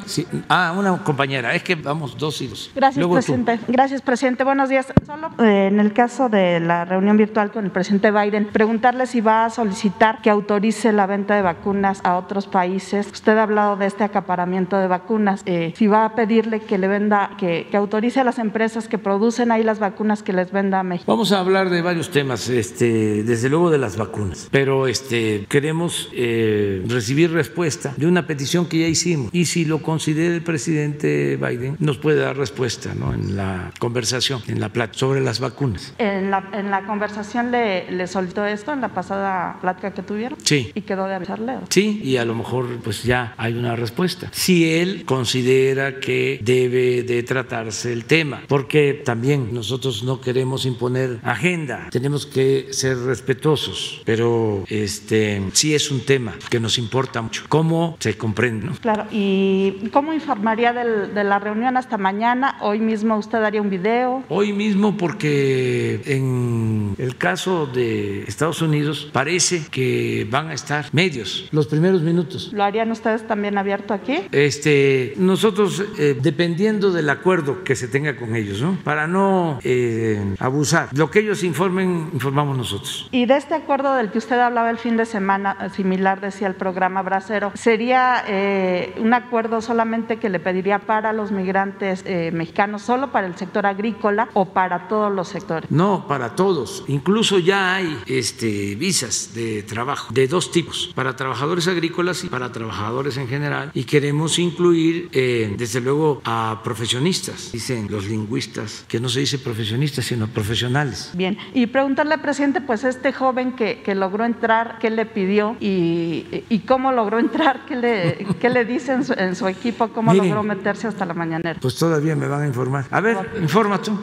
[0.48, 2.70] a ah, una compañera, es que vamos dos y dos.
[2.74, 3.58] Gracias, presidente.
[3.68, 4.44] Gracias, presidente.
[4.44, 4.86] Buenos días.
[5.06, 9.20] Solo eh, en el caso de la reunión virtual con el presidente Biden, preguntarle si
[9.20, 13.08] va a solicitar que autorice la venta de vacunas a otros países.
[13.12, 15.42] Usted ha hablado de este acaparamiento de vacunas.
[15.46, 18.98] Eh, si va a pedirle que le venda, que, que, autorice a las empresas que
[18.98, 21.10] producen ahí las vacunas que les venda a México.
[21.10, 26.08] Vamos a hablar de varios temas, este, desde luego de las vacunas, pero este, queremos
[26.12, 31.36] eh, recibir respuesta de una petición que ya hicimos y si lo considera el presidente
[31.36, 33.12] Biden nos puede dar respuesta ¿no?
[33.12, 35.94] en la conversación, en la plática sobre las vacunas.
[35.98, 40.38] ¿En la, en la conversación le, le, soltó esto en la pasada plática que tuvieron?
[40.42, 40.70] Sí.
[40.74, 41.54] ¿Y quedó de avisarle?
[41.68, 44.28] Sí, y a lo mejor pues ya hay una respuesta.
[44.32, 51.20] Si él considera que debe de tratarse el tema, porque también nosotros no queremos imponer
[51.22, 57.44] agenda, tenemos que ser respetuosos, pero este sí es un tema que nos importa mucho.
[57.48, 58.66] ¿Cómo se comprende?
[58.66, 58.72] ¿no?
[58.74, 62.58] Claro, ¿y cómo informaría del, de la reunión hasta mañana?
[62.60, 64.22] ¿Hoy mismo usted daría un video?
[64.28, 71.48] Hoy mismo porque en el caso de Estados Unidos parece que van a estar medios
[71.52, 72.52] los primeros minutos.
[72.52, 74.18] ¿Lo harían ustedes también abierto aquí?
[74.32, 78.76] Este, nosotros, eh, dependiendo del acuerdo que se tenga con ellos, ¿no?
[78.84, 80.88] Para no eh, abusar.
[80.92, 83.08] Lo que ellos informen, informamos nosotros.
[83.10, 86.54] Y de este acuerdo del que usted hablaba el fin de semana, similar decía el
[86.54, 93.12] programa Bracero, ¿sería eh, un acuerdo solamente que le pediría para los migrantes mexicanos, solo
[93.12, 95.70] para el sector agrícola o para todos los sectores?
[95.70, 96.79] No, para todos.
[96.88, 102.52] Incluso ya hay este, visas de trabajo de dos tipos, para trabajadores agrícolas y para
[102.52, 103.70] trabajadores en general.
[103.74, 107.52] Y queremos incluir, eh, desde luego, a profesionistas.
[107.52, 111.10] Dicen los lingüistas que no se dice profesionistas, sino profesionales.
[111.14, 116.24] Bien, y preguntarle, presidente, pues este joven que, que logró entrar, ¿qué le pidió y,
[116.48, 117.66] y cómo logró entrar?
[117.66, 119.88] ¿Qué le, qué le dice en su, en su equipo?
[119.88, 121.58] ¿Cómo Miren, logró meterse hasta la mañanera?
[121.60, 122.86] Pues todavía me van a informar.
[122.90, 123.98] A ver, informa tú.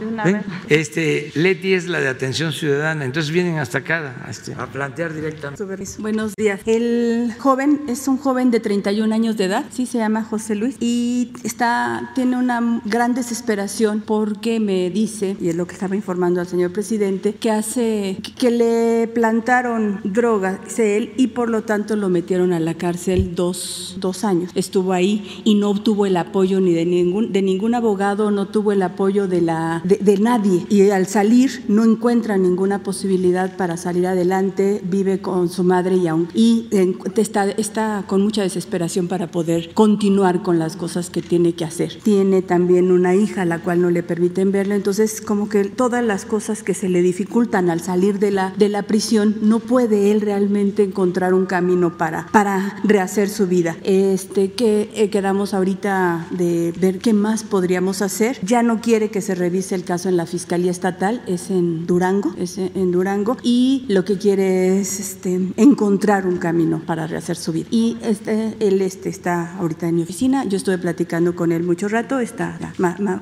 [0.69, 5.13] Este, Leti es la de atención ciudadana, entonces vienen hasta acá a, este, a plantear
[5.13, 5.63] directamente.
[5.99, 6.61] Buenos días.
[6.65, 10.75] El joven es un joven de 31 años de edad, sí se llama José Luis,
[10.79, 16.41] y está, tiene una gran desesperación porque me dice, y es lo que estaba informando
[16.41, 21.95] al señor presidente, que hace, que le plantaron droga, dice él, y por lo tanto
[21.95, 24.51] lo metieron a la cárcel dos, dos años.
[24.55, 28.71] Estuvo ahí y no obtuvo el apoyo ni de ningún, de ningún abogado, no tuvo
[28.71, 30.65] el apoyo de, la, de, de nadie.
[30.69, 35.95] Y al salir no encuentra ningún ninguna posibilidad para salir adelante, vive con su madre
[35.95, 36.67] y, aún, y
[37.15, 41.99] está, está con mucha desesperación para poder continuar con las cosas que tiene que hacer.
[42.01, 46.25] Tiene también una hija la cual no le permiten verla, entonces como que todas las
[46.25, 50.21] cosas que se le dificultan al salir de la, de la prisión, no puede él
[50.21, 53.77] realmente encontrar un camino para, para rehacer su vida.
[53.83, 58.39] Este, que eh, quedamos ahorita de ver qué más podríamos hacer.
[58.41, 62.33] Ya no quiere que se revise el caso en la Fiscalía Estatal, es en Durango,
[62.47, 67.51] es en Durango, y lo que quiere es este, encontrar un camino para rehacer su
[67.51, 67.67] vida.
[67.71, 71.87] Y este, él este, está ahorita en mi oficina, yo estuve platicando con él mucho
[71.87, 72.57] rato, está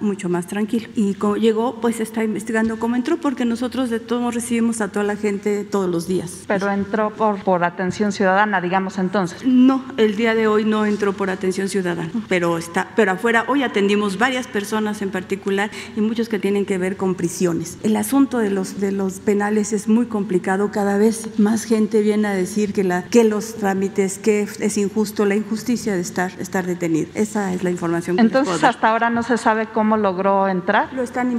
[0.01, 0.87] mucho más tranquilo.
[0.95, 5.03] Y como llegó, pues está investigando cómo entró, porque nosotros de todos recibimos a toda
[5.05, 6.43] la gente todos los días.
[6.47, 9.45] Pero entró por, por atención ciudadana, digamos entonces.
[9.45, 13.63] No, el día de hoy no entró por atención ciudadana, pero está, pero afuera hoy
[13.63, 17.77] atendimos varias personas en particular y muchos que tienen que ver con prisiones.
[17.83, 22.27] El asunto de los de los penales es muy complicado, cada vez más gente viene
[22.27, 26.65] a decir que la que los trámites que es injusto la injusticia de estar estar
[26.65, 27.07] detenido.
[27.13, 30.93] Esa es la información que Entonces hasta ahora no se sabe cómo logró entrar.
[30.93, 31.31] Lo están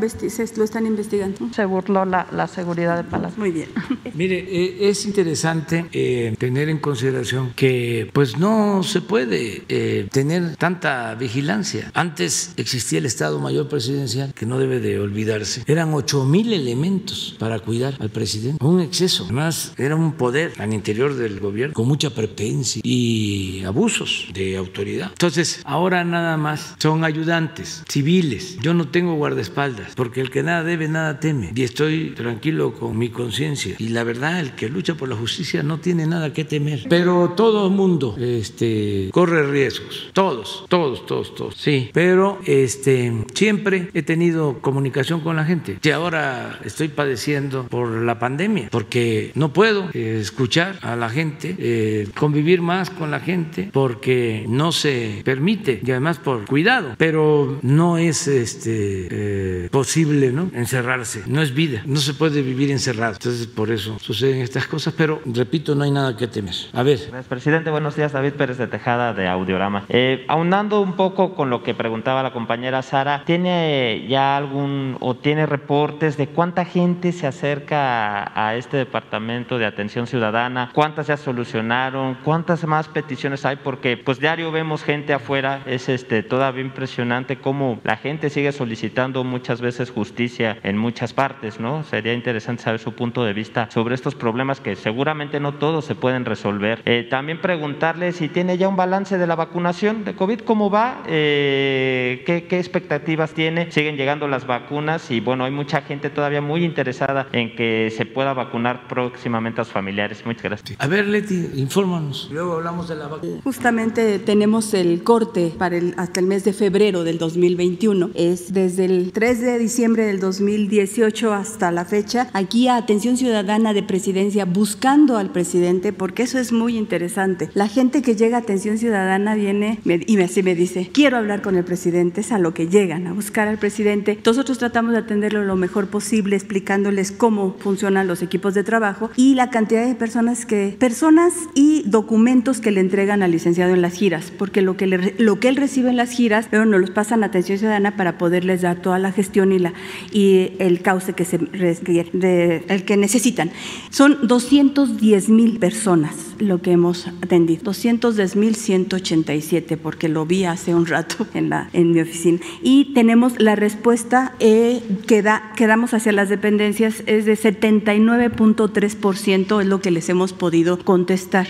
[0.57, 1.49] lo están investigando.
[1.53, 3.39] Se burló la, la seguridad de Palacio.
[3.39, 3.68] Muy bien.
[4.14, 10.57] Mire, eh, es interesante eh, tener en consideración que pues no se puede eh, tener
[10.57, 11.91] tanta vigilancia.
[11.95, 15.62] Antes existía el Estado Mayor Presidencial, que no debe de olvidarse.
[15.66, 18.64] Eran ocho mil elementos para cuidar al presidente.
[18.64, 19.25] Un exceso.
[19.25, 25.09] Además, era un poder al interior del gobierno con mucha prepencia y abusos de autoridad.
[25.11, 28.57] Entonces, ahora nada más son ayudantes civiles.
[28.62, 31.53] Yo no tengo guardaespaldas, porque el que nada debe, nada teme.
[31.55, 33.75] Y estoy tranquilo con mi conciencia.
[33.79, 36.87] Y la verdad, el que lucha por la justicia no tiene nada que temer.
[36.89, 40.11] Pero todo el mundo este, corre riesgos.
[40.12, 41.57] Todos, todos, todos, todos.
[41.57, 45.79] Sí, pero este, siempre he tenido comunicación con la gente.
[45.83, 51.55] Y ahora estoy padeciendo por la pandemia, porque no puedo eh, escuchar a la gente,
[51.59, 57.59] eh, convivir más con la gente, porque no se permite, y además por cuidado, pero
[57.63, 60.51] no es este, eh, posible ¿no?
[60.55, 63.15] encerrarse, no es vida, no se puede vivir encerrado.
[63.15, 66.55] Entonces, por eso suceden estas cosas, pero repito, no hay nada que temer.
[66.73, 66.99] A ver.
[67.29, 69.85] Presidente, buenos días, David Pérez de Tejada de Audiorama.
[69.89, 75.17] Eh, aunando un poco con lo que preguntaba la compañera Sara, ¿tiene ya algún o
[75.17, 80.70] tiene reportes de cuánta gente se acerca a, este departamento de atención ciudadana?
[80.72, 82.18] ¿Cuántas ya solucionaron?
[82.24, 83.57] ¿Cuántas más peticiones hay?
[83.57, 89.24] Porque pues diario vemos gente afuera, es este todavía impresionante cómo la gente sigue solicitando
[89.24, 91.82] muchas veces justicia en muchas partes, ¿no?
[91.84, 95.95] Sería interesante saber su punto de vista sobre estos problemas que seguramente no todos se
[95.95, 96.82] pueden resolver.
[96.84, 101.03] Eh, también preguntarle si tiene ya un balance de la vacunación de COVID, ¿cómo va?
[101.07, 103.70] Eh, ¿qué, ¿qué, expectativas tiene?
[103.70, 108.07] Siguen llegando las vacunas y bueno, hay mucha gente todavía muy interesada en que se
[108.07, 110.22] pueda vacunar próximamente a sus familiares.
[110.24, 110.81] Muchas gracias.
[110.81, 112.29] A ver, Leti, infórmanos.
[112.33, 113.41] Luego hablamos de la vacuna.
[113.45, 118.11] Justamente tenemos el corte para el, hasta el mes de febrero del 2021.
[118.14, 122.29] Es desde el 3 de diciembre del 2018 hasta la fecha.
[122.33, 127.51] Aquí a Atención Ciudadana de Presidencia buscando al presidente, porque eso es muy interesante.
[127.55, 131.57] La gente que llega a Atención Ciudadana viene y así me dice, quiero hablar con
[131.57, 134.18] el presidente, es a lo que llegan, a buscar al presidente.
[134.24, 139.35] Nosotros tratamos de atenderlo lo mejor posible, explicándoles cómo funcionan los equipos de trabajo y
[139.35, 143.95] la cantidad de personas que, personas y documentos que le entregan al licenciado en las
[143.95, 146.91] giras, porque lo que, le, lo que él recibe en las giras, pero nos los
[146.91, 149.73] pasan a Atención Ciudadana para poderles dar toda la gestión y, la,
[150.12, 153.51] y el cauce que, se, el que necesitan.
[153.91, 160.75] Son 210 mil personas lo que hemos atendido, 210 mil 187, porque lo vi hace
[160.75, 162.39] un rato en, la, en mi oficina.
[162.62, 169.61] Y tenemos la respuesta eh, que, da, que damos hacia las dependencias es de 79.3%,
[169.61, 171.47] es lo que les hemos podido contestar.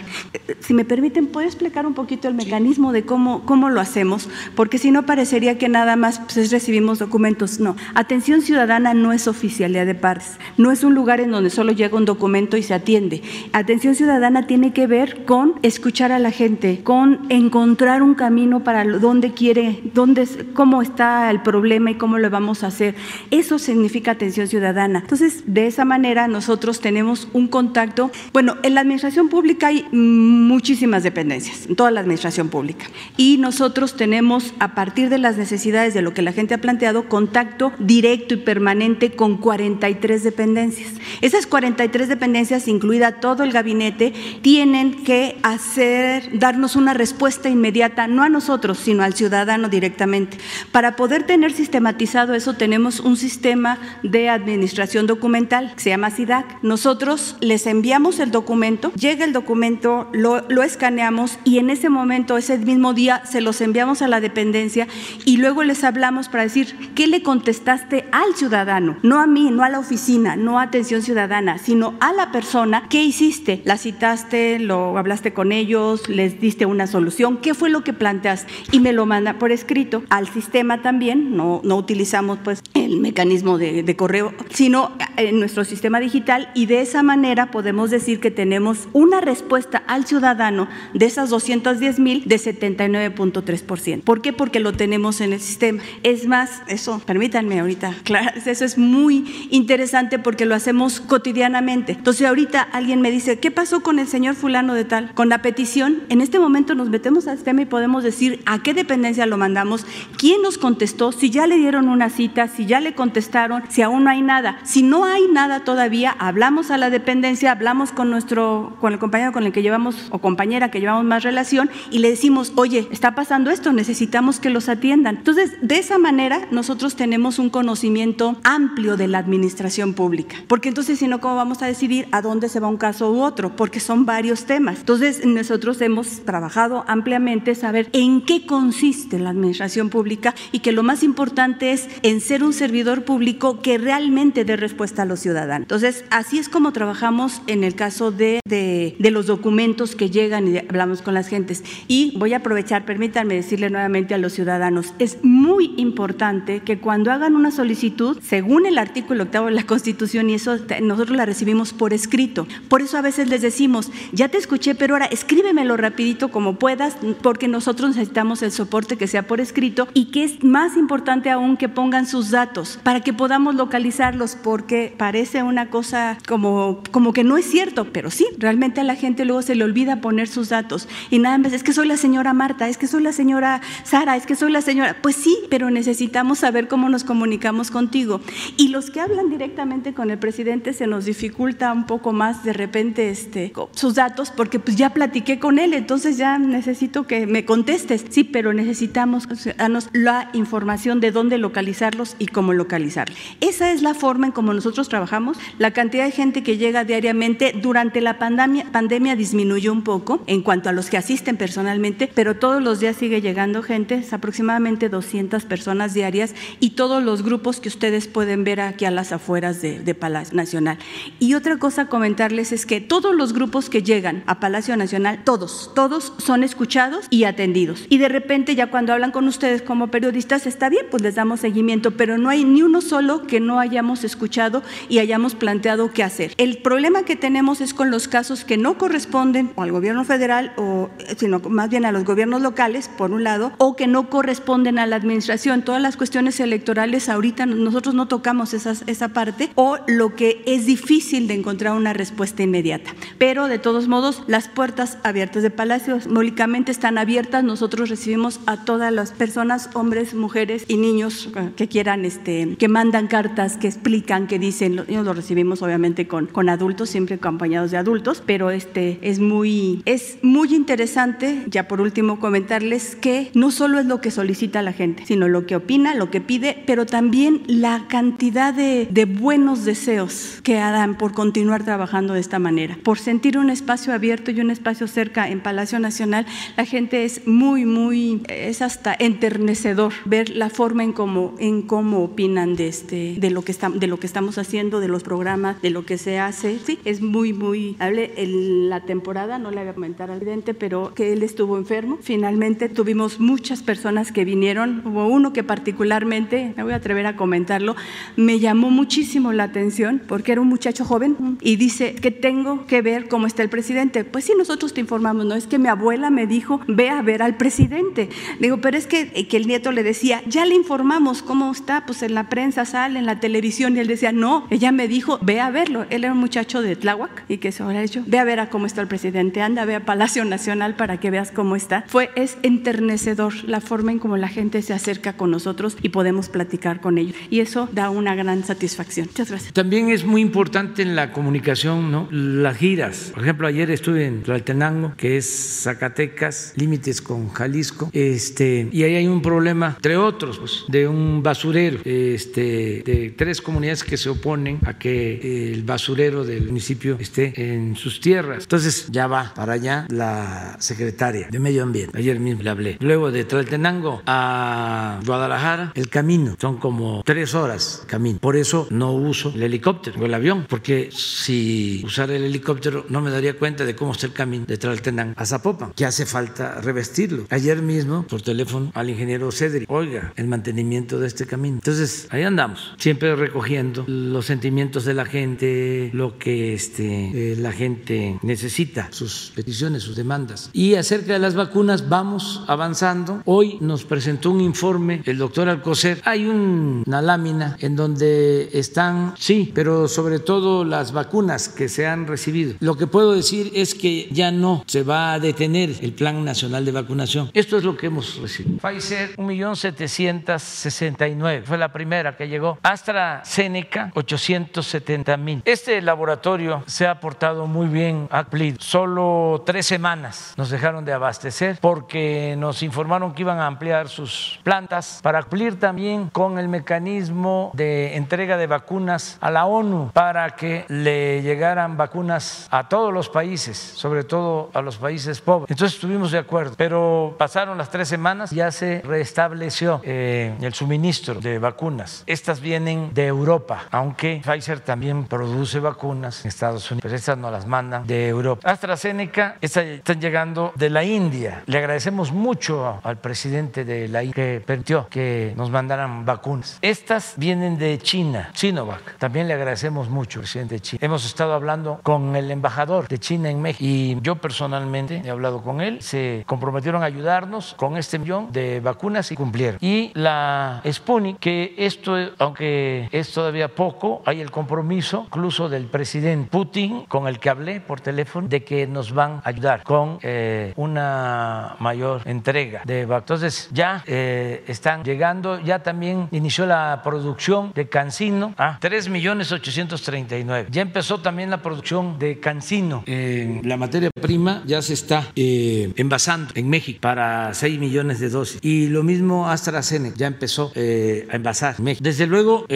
[0.60, 4.28] Si me permiten, ¿puedo explicar un poquito el mecanismo de cómo, cómo lo hacemos?
[4.54, 7.60] Porque si no parecería que nada más pues, recibimos documentos.
[7.60, 11.72] No, atención ciudadana no es oficialidad de partes, no es un lugar en donde solo
[11.72, 13.22] llega un documento y se atiende.
[13.52, 18.84] Atención ciudadana tiene que ver con escuchar a la gente, con encontrar un camino para
[18.84, 22.94] dónde quiere, dónde, cómo está el problema y cómo lo vamos a hacer.
[23.30, 25.00] Eso significa atención ciudadana.
[25.00, 28.10] Entonces, de esa manera nosotros tenemos un contacto.
[28.32, 32.86] Bueno, en la administración pública hay muchísimas dependencias, en toda la administración pública.
[33.16, 37.08] Y nosotros tenemos, a partir de las necesidades de lo que la gente ha planteado,
[37.08, 40.90] contacto directo y permanente con 43 dependencias.
[41.20, 48.22] Esas 43 dependencias, incluida todo el gabinete, tienen que hacer, darnos una respuesta inmediata, no
[48.24, 50.38] a nosotros, sino al ciudadano directamente.
[50.72, 55.35] Para poder tener sistematizado eso, tenemos un sistema de administración documental
[55.76, 56.62] se llama SIDAC.
[56.62, 62.56] Nosotros les enviamos el documento, llega el documento, lo, escaneamos y en ese momento, ese
[62.56, 64.88] mismo día, se los enviamos a la dependencia
[65.26, 69.62] y luego les hablamos para decir qué le contestaste al ciudadano, no a mí, no
[69.62, 73.60] a la oficina, no a atención ciudadana, sino a la persona, ¿qué hiciste?
[73.64, 74.58] ¿La citaste?
[74.58, 76.08] ¿Lo hablaste con ellos?
[76.08, 77.36] ¿Les diste una solución?
[77.36, 78.50] ¿Qué fue lo que planteaste?
[78.72, 83.58] Y me lo manda por escrito al sistema también, no, no utilizamos pues el mecanismo
[83.58, 84.92] de, de correo, sino
[85.26, 90.06] en nuestro sistema digital y de esa manera podemos decir que tenemos una respuesta al
[90.06, 94.02] ciudadano de esas 210 mil de 79.3%.
[94.02, 94.32] ¿Por qué?
[94.32, 95.82] Porque lo tenemos en el sistema.
[96.02, 101.92] Es más, eso, permítanme ahorita, claro, eso es muy interesante porque lo hacemos cotidianamente.
[101.92, 105.12] Entonces ahorita alguien me dice, ¿qué pasó con el señor fulano de tal?
[105.14, 108.74] Con la petición, en este momento nos metemos al sistema y podemos decir a qué
[108.74, 109.86] dependencia lo mandamos,
[110.18, 114.04] quién nos contestó, si ya le dieron una cita, si ya le contestaron, si aún
[114.04, 114.58] no hay nada.
[114.64, 119.32] Si no hay nada todavía, hablamos a la dependencia, hablamos con nuestro, con el compañero
[119.32, 123.14] con el que llevamos o compañera que llevamos más relación y le decimos, oye, está
[123.14, 125.16] pasando esto, necesitamos que los atiendan.
[125.16, 130.98] Entonces, de esa manera nosotros tenemos un conocimiento amplio de la administración pública, porque entonces
[130.98, 133.56] si no, ¿cómo vamos a decidir a dónde se va un caso u otro?
[133.56, 134.80] Porque son varios temas.
[134.80, 140.82] Entonces, nosotros hemos trabajado ampliamente saber en qué consiste la administración pública y que lo
[140.82, 145.64] más importante es en ser un servidor público que realmente dé respuesta a los ciudadanos.
[145.64, 150.58] Entonces, así es como trabajamos en el caso de, de, los documentos que llegan y
[150.58, 151.62] hablamos con las gentes.
[151.88, 157.12] Y voy a aprovechar, permítanme decirle nuevamente a los ciudadanos, es muy importante que cuando
[157.12, 161.72] hagan una solicitud, según el artículo octavo de la Constitución, y eso nosotros la recibimos
[161.72, 162.46] por escrito.
[162.68, 166.96] Por eso a veces les decimos, ya te escuché, pero ahora escríbemelo rapidito como puedas,
[167.22, 171.56] porque nosotros necesitamos el soporte que sea por escrito y que es más importante aún
[171.56, 177.24] que pongan sus datos para que podamos localizarlos, porque parece una cosa como, como que
[177.24, 180.48] no es cierto, pero sí, realmente a la gente luego se le olvida poner sus
[180.48, 183.60] datos y nada más es que soy la señora Marta, es que soy la señora
[183.84, 188.20] Sara, es que soy la señora, pues sí, pero necesitamos saber cómo nos comunicamos contigo.
[188.56, 192.52] Y los que hablan directamente con el presidente se nos dificulta un poco más de
[192.52, 197.44] repente este, sus datos porque pues ya platiqué con él, entonces ya necesito que me
[197.44, 198.04] contestes.
[198.10, 203.16] Sí, pero necesitamos darnos la información de dónde localizarlos y cómo localizarlos.
[203.40, 205.38] Esa es la forma en cómo nosotros trabajamos.
[205.58, 210.42] La cantidad de gente que llega diariamente durante la pandemia, pandemia disminuyó un poco en
[210.42, 214.88] cuanto a los que asisten personalmente, pero todos los días sigue llegando gente, es aproximadamente
[214.88, 219.60] 200 personas diarias y todos los grupos que ustedes pueden ver aquí a las afueras
[219.62, 220.78] de, de Palacio Nacional.
[221.18, 225.22] Y otra cosa a comentarles es que todos los grupos que llegan a Palacio Nacional,
[225.24, 227.86] todos, todos son escuchados y atendidos.
[227.88, 231.40] Y de repente ya cuando hablan con ustedes como periodistas, está bien, pues les damos
[231.40, 236.02] seguimiento, pero no hay ni uno solo que no hayamos escuchado y hayamos planteado qué
[236.02, 236.32] hacer.
[236.36, 240.90] El problema que tenemos es con los casos que no corresponden al gobierno federal, o,
[241.16, 244.86] sino más bien a los gobiernos locales, por un lado, o que no corresponden a
[244.86, 245.62] la administración.
[245.62, 250.66] Todas las cuestiones electorales ahorita nosotros no tocamos esas, esa parte, o lo que es
[250.66, 252.94] difícil de encontrar una respuesta inmediata.
[253.18, 257.44] Pero de todos modos, las puertas abiertas de Palacio simbólicamente están abiertas.
[257.44, 263.06] Nosotros recibimos a todas las personas, hombres, mujeres y niños que quieran, este, que mandan
[263.06, 267.76] cartas, que explican, que dicen, lo, lo recibimos obviamente con, con adultos, siempre acompañados de
[267.76, 273.78] adultos, pero este es muy, es muy interesante, ya por último comentarles que no solo
[273.78, 277.42] es lo que solicita la gente, sino lo que opina, lo que pide, pero también
[277.46, 282.98] la cantidad de, de buenos deseos que dan por continuar trabajando de esta manera, por
[282.98, 286.26] sentir un espacio abierto y un espacio cerca en Palacio Nacional,
[286.56, 292.02] la gente es muy, muy, es hasta enternecedor ver la forma en cómo, en cómo
[292.02, 295.60] opinan de, este, de, lo que está, de lo que estamos haciendo, de los programas,
[295.60, 296.58] de lo que se hace.
[296.64, 300.54] Sí, es muy, muy, hable en la temporada, no le voy a comentar al presidente,
[300.54, 301.98] pero que él estuvo enfermo.
[302.00, 307.16] Finalmente tuvimos muchas personas que vinieron, hubo uno que particularmente, me voy a atrever a
[307.16, 307.74] comentarlo,
[308.16, 312.82] me llamó muchísimo la atención porque era un muchacho joven y dice que tengo que
[312.82, 314.04] ver cómo está el presidente.
[314.04, 317.22] Pues sí, nosotros te informamos, no es que mi abuela me dijo, ve a ver
[317.22, 318.08] al presidente.
[318.38, 322.02] Digo, pero es que, que el nieto le decía, ya le informamos cómo está, pues
[322.02, 325.40] en la prensa sale, en la televisión, y él decía, no, ella me dijo, ve
[325.40, 325.86] a verlo.
[325.90, 328.48] Él era un muchacho de Tláhuac y que se habrá hecho, ve a ver a
[328.50, 331.84] cómo está el presidente, anda, ve a Palacio Nacional para que veas cómo está.
[331.86, 336.28] Fue, es enternecedor la forma en cómo la gente se acerca con nosotros y podemos
[336.28, 337.16] platicar con ellos.
[337.30, 339.06] Y eso da una gran satisfacción.
[339.06, 339.52] Muchas gracias.
[339.52, 342.08] También es muy importante en la comunicación, ¿no?
[342.10, 343.10] Las giras.
[343.14, 348.96] Por ejemplo, ayer estuve en Tlaltenango, que es Zacatecas, límites con Jalisco, este, y ahí
[348.96, 354.08] hay un problema, entre otros, pues, de un basurero, este, de tres comunidades que se
[354.08, 358.42] oponen oponen a que el basurero del municipio esté en sus tierras.
[358.42, 361.96] Entonces ya va para allá la secretaria de Medio Ambiente.
[361.96, 362.76] Ayer mismo le hablé.
[362.80, 368.18] Luego de Tlaltenango a Guadalajara, el camino son como tres horas camino.
[368.18, 373.00] Por eso no uso el helicóptero o el avión, porque si usara el helicóptero no
[373.00, 376.60] me daría cuenta de cómo está el camino de Tlaltenango a Zapopan, que hace falta
[376.60, 377.26] revestirlo.
[377.30, 381.56] Ayer mismo, por teléfono, al ingeniero Cedri, oiga, el mantenimiento de este camino.
[381.56, 387.52] Entonces, ahí andamos, siempre recogiendo los sentimientos de la gente, lo que este, eh, la
[387.52, 390.50] gente necesita, sus peticiones, sus demandas.
[390.52, 393.22] Y acerca de las vacunas, vamos avanzando.
[393.24, 396.00] Hoy nos presentó un informe el doctor Alcocer.
[396.04, 402.06] Hay una lámina en donde están, sí, pero sobre todo las vacunas que se han
[402.06, 402.54] recibido.
[402.60, 406.64] Lo que puedo decir es que ya no se va a detener el Plan Nacional
[406.64, 407.30] de Vacunación.
[407.34, 408.58] Esto es lo que hemos recibido.
[408.58, 411.42] Pfizer, 1.769.
[411.44, 412.58] Fue la primera que llegó.
[412.62, 415.42] AstraZeneca, 870 mil.
[415.44, 418.26] Este laboratorio se ha portado muy bien a
[418.58, 424.38] Solo tres semanas nos dejaron de abastecer porque nos informaron que iban a ampliar sus
[424.42, 430.36] plantas para cumplir también con el mecanismo de entrega de vacunas a la ONU para
[430.36, 435.50] que le llegaran vacunas a todos los países, sobre todo a los países pobres.
[435.50, 440.52] Entonces estuvimos de acuerdo, pero pasaron las tres semanas y ya se restableció eh, el
[440.52, 442.04] suministro de vacunas.
[442.06, 447.30] Estas vienen de Europa, aunque Pfizer también produce vacunas en Estados Unidos, pero estas no
[447.30, 448.50] las mandan de Europa.
[448.50, 451.44] AstraZeneca están llegando de la India.
[451.46, 456.58] Le agradecemos mucho al presidente de la India que permitió que nos mandaran vacunas.
[456.62, 458.98] Estas vienen de China, Sinovac.
[458.98, 460.80] También le agradecemos mucho presidente de China.
[460.82, 465.42] Hemos estado hablando con el embajador de China en México y yo personalmente he hablado
[465.42, 465.80] con él.
[465.80, 469.58] Se comprometieron a ayudarnos con este millón de vacunas y cumplieron.
[469.60, 476.30] Y la Sputnik, que esto, aunque es todavía poco, hay el compromiso incluso del presidente
[476.30, 480.52] Putin con el que hablé por teléfono de que nos van a ayudar con eh,
[480.56, 482.96] una mayor entrega de vacunas.
[483.06, 489.30] Entonces ya eh, están llegando, ya también inició la producción de Cancino a 3 millones
[489.30, 490.48] 839.
[490.50, 492.82] Ya empezó también la producción de Cancino.
[492.86, 498.38] la materia prima ya se está eh, envasando en México para 6 millones de dosis.
[498.42, 501.84] Y lo mismo AstraZeneca ya empezó a envasar en México.
[501.84, 502.46] Desde luego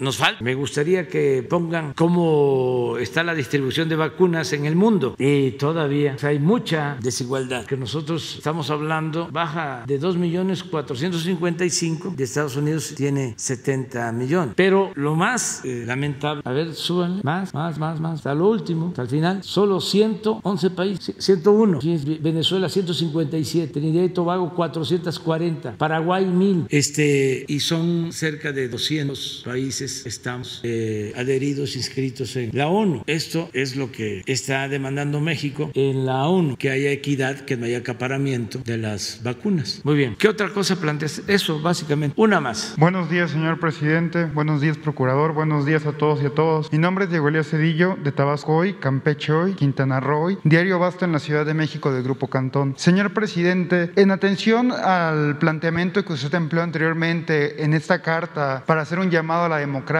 [0.00, 0.42] nos falta.
[0.42, 5.14] Me gustaría que pongan cómo está la distribución de vacunas en el mundo.
[5.18, 12.24] Y todavía hay mucha desigualdad, que nosotros estamos hablando, baja de 2 millones 455, de
[12.24, 14.54] Estados Unidos tiene 70 millones.
[14.56, 18.88] Pero lo más eh, lamentable, a ver, suban más, más, más, más, hasta lo último,
[18.88, 21.80] hasta el final, solo 111 países, 101,
[22.20, 30.05] Venezuela 157, Trinidad y Tobago 440, Paraguay 1000, este, y son cerca de 200 países
[30.06, 33.02] estamos eh, adheridos, inscritos en la ONU.
[33.06, 37.66] Esto es lo que está demandando México en la ONU, que haya equidad, que no
[37.66, 39.80] haya acaparamiento de las vacunas.
[39.84, 40.16] Muy bien.
[40.16, 41.22] ¿Qué otra cosa planteas?
[41.26, 42.14] Eso, básicamente.
[42.20, 42.74] Una más.
[42.78, 44.26] Buenos días, señor presidente.
[44.26, 45.32] Buenos días, procurador.
[45.34, 46.72] Buenos días a todos y a todos.
[46.72, 51.04] Mi nombre es Diego Elías Cedillo, de Tabasco hoy, Campeche hoy, Quintana Roo Diario Basta
[51.04, 52.74] en la Ciudad de México del Grupo Cantón.
[52.76, 58.98] Señor presidente, en atención al planteamiento que usted empleó anteriormente en esta carta para hacer
[58.98, 59.95] un llamado a la democracia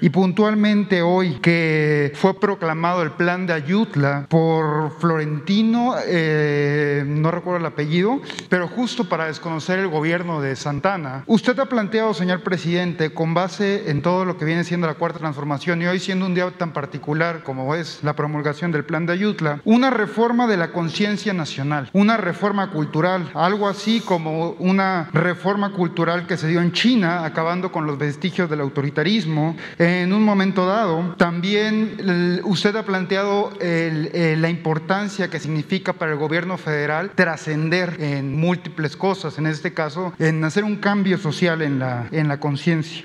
[0.00, 7.58] y puntualmente hoy que fue proclamado el plan de Ayutla por Florentino, eh, no recuerdo
[7.58, 11.24] el apellido, pero justo para desconocer el gobierno de Santana.
[11.26, 15.18] Usted ha planteado, señor presidente, con base en todo lo que viene siendo la cuarta
[15.18, 19.14] transformación y hoy siendo un día tan particular como es la promulgación del plan de
[19.14, 25.72] Ayutla, una reforma de la conciencia nacional, una reforma cultural, algo así como una reforma
[25.72, 29.39] cultural que se dio en China, acabando con los vestigios del autoritarismo.
[29.78, 36.18] En un momento dado, también usted ha planteado eh, la importancia que significa para el
[36.18, 41.78] gobierno federal trascender en múltiples cosas, en este caso, en hacer un cambio social en
[41.78, 43.04] la, en la conciencia.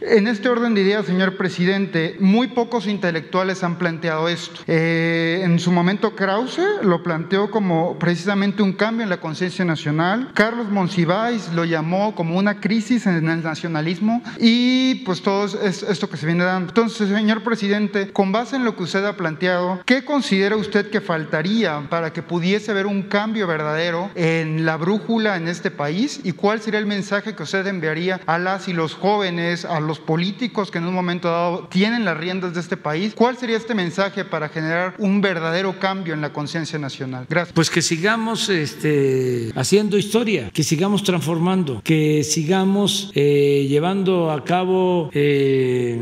[0.00, 4.60] En este orden de ideas, señor presidente, muy pocos intelectuales han planteado esto.
[4.66, 10.30] Eh, en su momento Krause lo planteó como precisamente un cambio en la conciencia nacional.
[10.34, 16.08] Carlos Monsiváis lo llamó como una crisis en el nacionalismo y pues todo es esto
[16.08, 16.68] que se viene dando.
[16.68, 21.00] Entonces, señor presidente, con base en lo que usted ha planteado, ¿qué considera usted que
[21.00, 26.32] faltaría para que pudiese haber un cambio verdadero en la brújula en este país y
[26.32, 30.70] cuál sería el mensaje que usted enviaría a las y los jóvenes, a los políticos
[30.70, 33.14] que en un momento dado tienen las riendas de este país?
[33.14, 37.26] ¿Cuál sería este mensaje para generar un verdadero cambio en la conciencia nacional?
[37.28, 37.52] Gracias.
[37.52, 45.10] Pues que sigamos este, haciendo historia, que sigamos transformando, que sigamos eh, llevando a cabo
[45.12, 45.53] eh,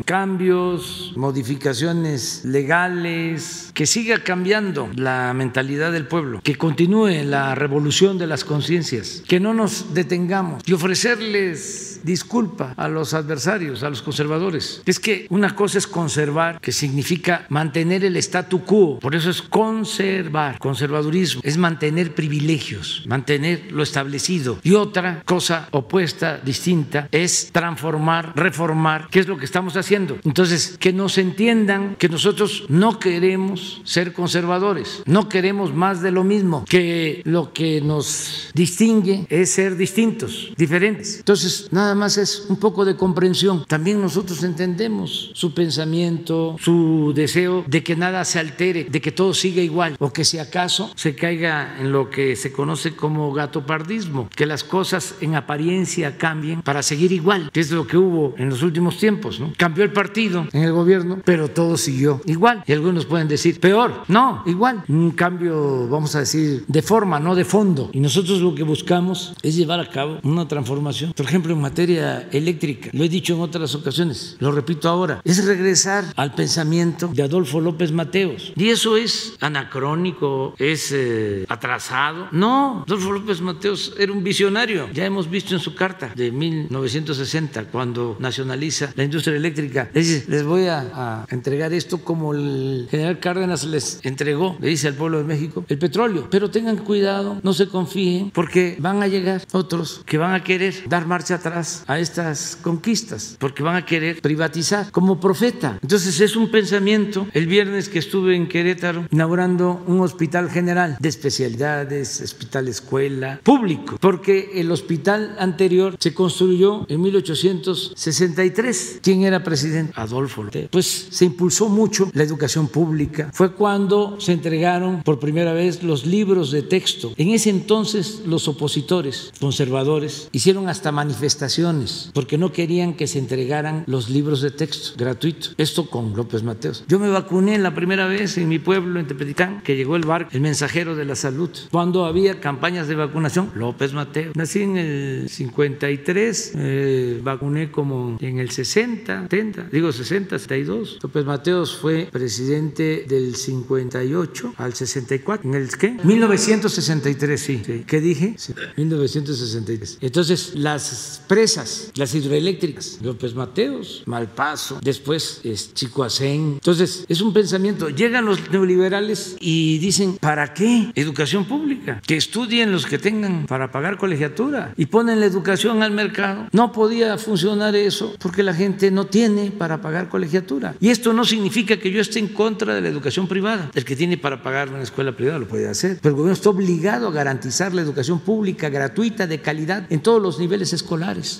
[0.04, 8.26] cambios, modificaciones legales, que siga cambiando la mentalidad del pueblo, que continúe la revolución de
[8.26, 14.82] las conciencias, que no nos detengamos y ofrecerles disculpa a los adversarios, a los conservadores.
[14.86, 19.42] Es que una cosa es conservar, que significa mantener el statu quo, por eso es
[19.42, 24.58] conservar, conservadurismo, es mantener privilegios, mantener lo establecido.
[24.62, 30.18] Y otra cosa opuesta, distinta, es transformar, reformar, que es lo que estamos haciendo.
[30.24, 36.24] Entonces, que nos entiendan que nosotros no queremos ser conservadores, no queremos más de lo
[36.24, 41.18] mismo, que lo que nos distingue es ser distintos, diferentes.
[41.18, 43.64] Entonces, nada más es un poco de comprensión.
[43.66, 49.34] También nosotros entendemos su pensamiento, su deseo de que nada se altere, de que todo
[49.34, 54.28] siga igual o que si acaso se caiga en lo que se conoce como gatopardismo,
[54.34, 58.48] que las cosas en apariencia cambien para seguir igual, que es lo que hubo en
[58.48, 59.31] los últimos tiempos.
[59.40, 59.52] ¿No?
[59.56, 62.62] Cambió el partido en el gobierno, pero todo siguió igual.
[62.66, 64.84] Y algunos pueden decir, peor, no, igual.
[64.88, 67.90] Un cambio, vamos a decir, de forma, no de fondo.
[67.92, 71.12] Y nosotros lo que buscamos es llevar a cabo una transformación.
[71.12, 75.44] Por ejemplo, en materia eléctrica, lo he dicho en otras ocasiones, lo repito ahora, es
[75.44, 78.52] regresar al pensamiento de Adolfo López Mateos.
[78.56, 82.28] Y eso es anacrónico, es eh, atrasado.
[82.32, 84.88] No, Adolfo López Mateos era un visionario.
[84.92, 90.44] Ya hemos visto en su carta de 1960, cuando nacionaliza la industria eléctrica, dice, les
[90.44, 95.18] voy a, a entregar esto como el general Cárdenas les entregó, le dice al pueblo
[95.18, 96.28] de México, el petróleo.
[96.30, 100.74] Pero tengan cuidado, no se confíen, porque van a llegar otros que van a querer
[100.88, 105.78] dar marcha atrás a estas conquistas, porque van a querer privatizar como profeta.
[105.82, 107.26] Entonces es un pensamiento.
[107.32, 113.96] El viernes que estuve en Querétaro inaugurando un hospital general de especialidades, hospital escuela, público,
[114.00, 118.98] porque el hospital anterior se construyó en 1863.
[119.12, 119.92] ¿Quién era presidente?
[119.94, 120.46] Adolfo.
[120.70, 123.28] Pues se impulsó mucho la educación pública.
[123.34, 127.12] Fue cuando se entregaron por primera vez los libros de texto.
[127.18, 133.84] En ese entonces los opositores conservadores hicieron hasta manifestaciones porque no querían que se entregaran
[133.86, 135.54] los libros de texto gratuitos.
[135.58, 136.82] Esto con López Mateos.
[136.88, 140.30] Yo me vacuné la primera vez en mi pueblo, en Tepeticán, que llegó el barco,
[140.32, 141.50] el mensajero de la salud.
[141.70, 144.34] Cuando había campañas de vacunación, López Mateos.
[144.36, 150.98] Nací en el 53, eh, vacuné como en el 60, 70, digo 60, 62.
[151.02, 155.48] López Mateos fue presidente del 58 al 64.
[155.48, 155.96] ¿En el qué?
[156.02, 157.84] 1963, sí.
[157.86, 158.36] ¿Qué dije?
[158.76, 159.98] 1963.
[160.00, 166.52] Entonces, las presas las hidroeléctricas, López Mateos, Malpaso, después es Chicoacén.
[166.54, 167.88] Entonces, es un pensamiento.
[167.88, 172.00] Llegan los neoliberales y dicen, ¿para qué educación pública?
[172.06, 176.48] Que estudien los que tengan para pagar colegiatura y ponen la educación al mercado.
[176.52, 180.74] No podía funcionar eso porque la gente no tiene para pagar colegiatura.
[180.80, 183.70] Y esto no significa que yo esté en contra de la educación privada.
[183.74, 185.98] El que tiene para pagar una escuela privada lo puede hacer.
[186.00, 190.20] Pero el gobierno está obligado a garantizar la educación pública gratuita, de calidad, en todos
[190.22, 190.92] los niveles escolares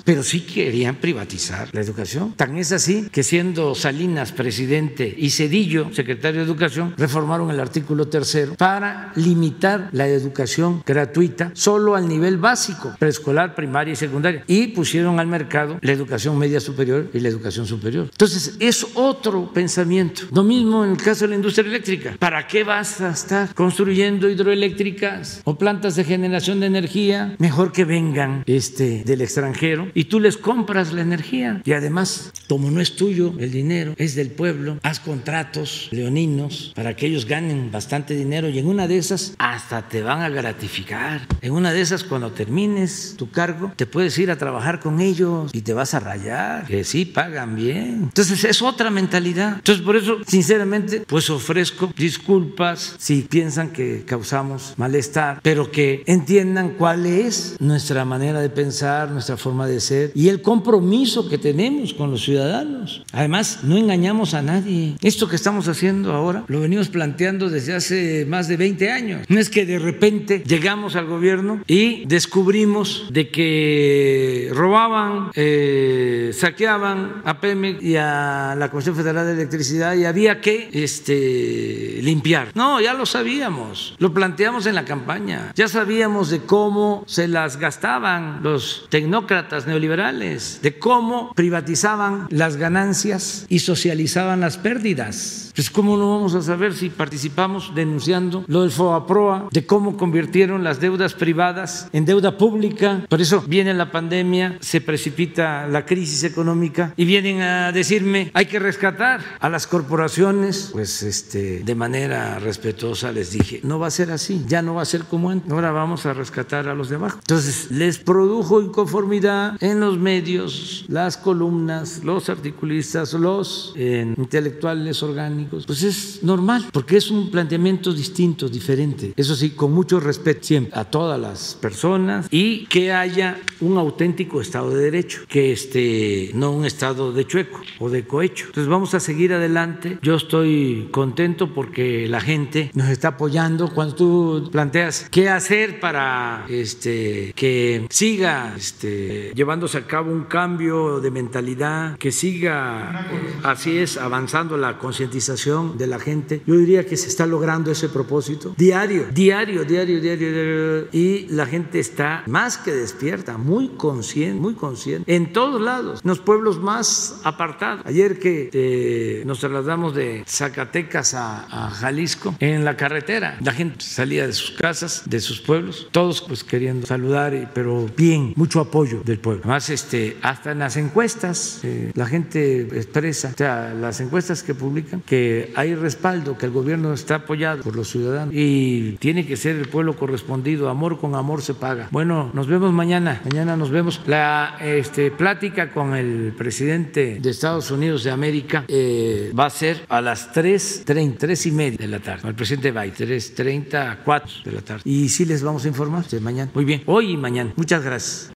[0.05, 2.35] pero sí querían privatizar la educación.
[2.35, 8.09] Tan es así que siendo Salinas presidente y Cedillo secretario de Educación, reformaron el artículo
[8.09, 14.69] tercero para limitar la educación gratuita solo al nivel básico, preescolar, primaria y secundaria, y
[14.69, 18.09] pusieron al mercado la educación media superior y la educación superior.
[18.10, 20.23] Entonces, es otro pensamiento.
[20.32, 22.16] Lo mismo en el caso de la industria eléctrica.
[22.19, 27.35] ¿Para qué vas a estar construyendo hidroeléctricas o plantas de generación de energía?
[27.39, 31.62] Mejor que vengan este, del extranjero y tú les compras la energía.
[31.64, 36.94] Y además, como no es tuyo el dinero, es del pueblo, haz contratos leoninos para
[36.97, 41.27] que ellos ganen bastante dinero y en una de esas hasta te van a gratificar.
[41.40, 45.51] En una de esas, cuando termines tu cargo, te puedes ir a trabajar con ellos
[45.52, 48.03] y te vas a rayar, que sí pagan bien.
[48.03, 49.55] Entonces es otra mentalidad.
[49.55, 56.75] Entonces por eso, sinceramente, pues ofrezco disculpas si piensan que causamos malestar, pero que entiendan
[56.77, 61.95] cuál es nuestra manera de pensar, nuestra forma de ser y el compromiso que tenemos
[61.95, 63.03] con los ciudadanos.
[63.13, 64.97] Además, no engañamos a nadie.
[65.01, 69.27] Esto que estamos haciendo ahora lo venimos planteando desde hace más de 20 años.
[69.29, 77.11] No es que de repente llegamos al gobierno y descubrimos de que robaban, eh, saqueaban
[77.24, 82.48] a Pemex y a la Comisión Federal de Electricidad y había que este, limpiar.
[82.55, 87.56] No, ya lo sabíamos, lo planteamos en la campaña, ya sabíamos de cómo se las
[87.56, 95.52] gastaban los tecnócratas neoliberales, de cómo privatizaban las ganancias y socializaban las pérdidas.
[95.55, 100.64] Pues cómo no vamos a saber si participamos denunciando lo del FOAPROA, de cómo convirtieron
[100.64, 103.05] las deudas privadas en deuda pública.
[103.09, 108.47] Por eso viene la pandemia, se precipita la crisis económica y vienen a decirme hay
[108.47, 110.69] que rescatar a las corporaciones.
[110.70, 114.83] Pues este, de manera respetuosa les dije, no va a ser así, ya no va
[114.83, 115.51] a ser como antes.
[115.51, 117.19] Ahora vamos a rescatar a los de abajo.
[117.19, 125.66] Entonces les produjo inconformidad en los medios, las columnas, los articulistas, los eh, intelectuales orgánicos
[125.66, 129.12] pues es normal, porque es un planteamiento distinto, diferente.
[129.16, 134.41] Eso sí, con mucho respeto siempre a todas las personas y que haya un auténtico
[134.41, 138.47] Estado de Derecho, que este, no un Estado de chueco o de cohecho.
[138.47, 139.98] Entonces vamos a seguir adelante.
[140.02, 146.47] Yo estoy contento porque la gente nos está apoyando cuando tú planteas qué hacer para
[146.48, 153.06] este, que siga este, llevándose a cabo un cambio de mentalidad, que siga,
[153.43, 156.43] así es, avanzando la concientización de la gente.
[156.47, 160.89] Yo diría que se está logrando ese propósito diario, diario, diario, diario, diario.
[160.93, 166.09] Y la gente está más que despierta, muy consciente, muy consciente, en todos lados, en
[166.09, 166.82] los pueblos más
[167.25, 167.85] apartados.
[167.87, 173.85] Ayer que eh, nos trasladamos de Zacatecas a, a, Jalisco, en la carretera, la gente
[173.85, 179.03] salía de sus casas, de sus pueblos, todos pues queriendo saludar, pero bien, mucho apoyo
[179.05, 179.43] del pueblo.
[179.45, 184.55] Además, este, hasta en las encuestas, eh, la gente expresa, o sea, las encuestas que
[184.55, 189.37] publican, que hay respaldo, que el gobierno está apoyado por los ciudadanos y tiene que
[189.37, 190.69] ser el pueblo correspondido.
[190.69, 191.89] Amor con amor se paga.
[191.91, 193.21] Bueno, nos vemos mañana.
[193.25, 194.01] Mañana nos vemos.
[194.07, 199.85] La este, plática con el presidente de Estados Unidos de América eh, va a ser
[199.89, 202.28] a las 3.30, 3 y media de la tarde.
[202.28, 204.82] El presidente Biden, 3.30 a 4 de la tarde.
[204.85, 206.51] Y sí les vamos a informar de mañana.
[206.55, 207.53] Muy bien, hoy y mañana.
[207.57, 208.31] Muchas gracias.